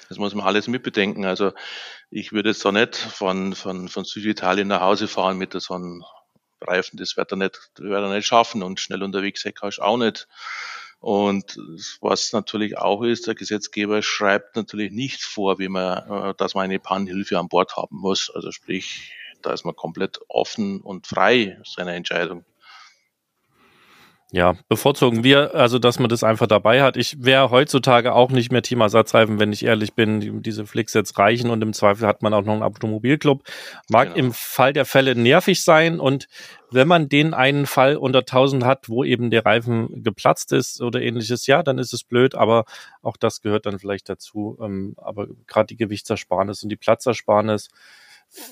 [0.09, 1.25] Das muss man alles mitbedenken.
[1.27, 1.53] Also
[2.11, 6.03] ich würde jetzt doch nicht von, von, von Süditalien nach Hause fahren mit so einem
[6.63, 9.97] Reifen, das wird er nicht, wird er nicht schaffen und schnell unterwegs sein kannst auch
[9.97, 10.29] nicht.
[11.01, 11.57] Und
[12.03, 16.65] was natürlich auch ist, der Gesetzgeber schreibt natürlich nicht vor, wie man, äh, dass man
[16.65, 18.31] eine Pannenhilfe an Bord haben muss.
[18.35, 22.45] Also sprich, da ist man komplett offen und frei seiner Entscheidung.
[24.33, 26.97] Ja, bevorzugen wir, also dass man das einfach dabei hat.
[26.97, 30.43] Ich wäre heutzutage auch nicht mehr Team Ersatzreifen, wenn ich ehrlich bin.
[30.43, 33.43] diese Flicksets reichen und im Zweifel hat man auch noch einen Automobilclub.
[33.89, 34.27] Mag genau.
[34.27, 36.29] im Fall der Fälle nervig sein und
[36.71, 41.03] wenn man den einen Fall unter 1000 hat, wo eben der Reifen geplatzt ist oder
[41.03, 42.65] ähnliches, ja, dann ist es blöd, aber
[43.03, 44.57] auch das gehört dann vielleicht dazu.
[44.63, 47.69] Ähm, aber gerade die Gewichtsersparnis und die Platzersparnis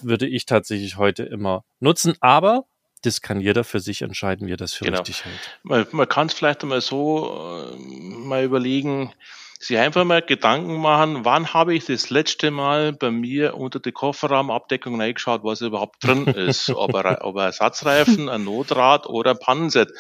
[0.02, 2.14] würde ich tatsächlich heute immer nutzen.
[2.20, 2.64] Aber
[3.02, 4.98] das kann jeder für sich entscheiden, wie er das für genau.
[4.98, 5.58] richtig hält.
[5.62, 9.12] Man, man kann es vielleicht einmal so äh, mal überlegen,
[9.58, 13.90] sich einfach mal Gedanken machen, wann habe ich das letzte Mal bei mir unter die
[13.90, 16.70] Kofferraumabdeckung reingeschaut, was überhaupt drin ist.
[16.70, 19.90] ob, er, ob er Ersatzreifen, ein Notrad oder ein Pannenset.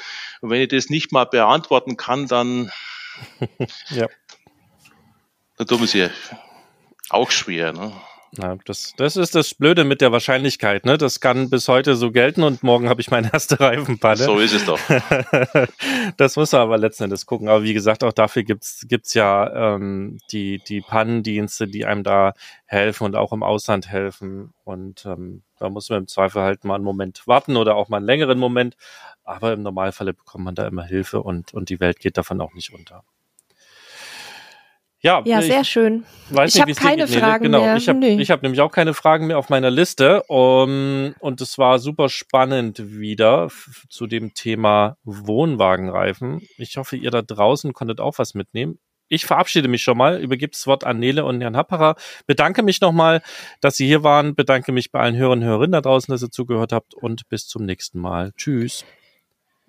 [0.40, 2.70] Und wenn ich das nicht mal beantworten kann, dann,
[3.90, 4.06] ja.
[5.56, 6.08] dann tut man sich
[7.10, 7.72] auch schwer.
[7.72, 7.92] Ne?
[8.36, 10.98] Na, das, das ist das Blöde mit der Wahrscheinlichkeit, ne?
[10.98, 14.22] Das kann bis heute so gelten und morgen habe ich meine erste Reifenpanne.
[14.22, 14.78] So ist es doch.
[16.16, 17.48] das muss man aber letzten Endes gucken.
[17.48, 22.34] Aber wie gesagt, auch dafür gibt's gibt's ja ähm, die, die Pannendienste, die einem da
[22.66, 24.52] helfen und auch im Ausland helfen.
[24.64, 27.98] Und ähm, da muss man im Zweifel halt mal einen Moment warten oder auch mal
[27.98, 28.76] einen längeren Moment.
[29.24, 32.54] Aber im Normalfall bekommt man da immer Hilfe und, und die Welt geht davon auch
[32.54, 33.04] nicht unter.
[35.00, 36.04] Ja, ja sehr schön.
[36.44, 37.06] ich habe keine.
[37.06, 37.60] Fragen genau.
[37.60, 37.76] mehr.
[37.76, 38.24] Ich habe nee.
[38.24, 40.24] hab nämlich auch keine Fragen mehr auf meiner Liste.
[40.24, 43.48] Um, und es war super spannend wieder
[43.88, 46.42] zu dem Thema Wohnwagenreifen.
[46.56, 48.78] Ich hoffe, ihr da draußen konntet auch was mitnehmen.
[49.08, 51.94] Ich verabschiede mich schon mal, übergebe das Wort an Nele und Herrn Happerer.
[52.26, 53.22] Bedanke mich nochmal,
[53.60, 54.34] dass Sie hier waren.
[54.34, 56.94] Bedanke mich bei allen Hörern und Hörerinnen da draußen, dass ihr zugehört habt.
[56.94, 58.32] Und bis zum nächsten Mal.
[58.36, 58.84] Tschüss.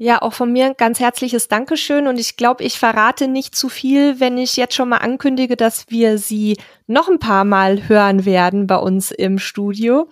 [0.02, 2.08] Ja, auch von mir ein ganz herzliches Dankeschön.
[2.08, 5.88] Und ich glaube, ich verrate nicht zu viel, wenn ich jetzt schon mal ankündige, dass
[5.90, 6.56] wir Sie
[6.88, 10.08] noch ein paar Mal hören werden bei uns im Studio.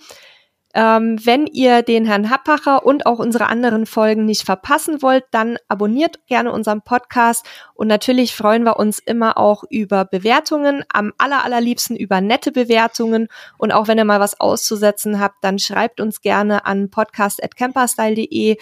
[0.74, 5.58] Ähm, wenn ihr den Herrn Happacher und auch unsere anderen Folgen nicht verpassen wollt, dann
[5.70, 7.46] abonniert gerne unseren Podcast.
[7.74, 13.30] Und natürlich freuen wir uns immer auch über Bewertungen, am aller, allerliebsten über nette Bewertungen.
[13.58, 18.58] Und auch wenn ihr mal was auszusetzen habt, dann schreibt uns gerne an podcast.camperstyle.de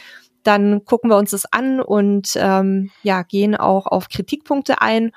[0.45, 5.11] dann gucken wir uns das an und ähm, ja, gehen auch auf Kritikpunkte ein.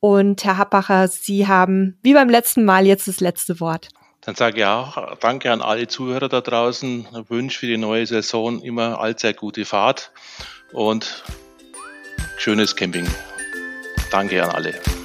[0.00, 3.88] Und Herr Happacher, Sie haben wie beim letzten Mal jetzt das letzte Wort.
[4.20, 7.06] Dann sage ich auch Danke an alle Zuhörer da draußen.
[7.12, 10.12] Ich wünsche für die neue Saison immer allzeit gute Fahrt
[10.72, 11.24] und
[12.38, 13.08] schönes Camping.
[14.10, 15.01] Danke an alle.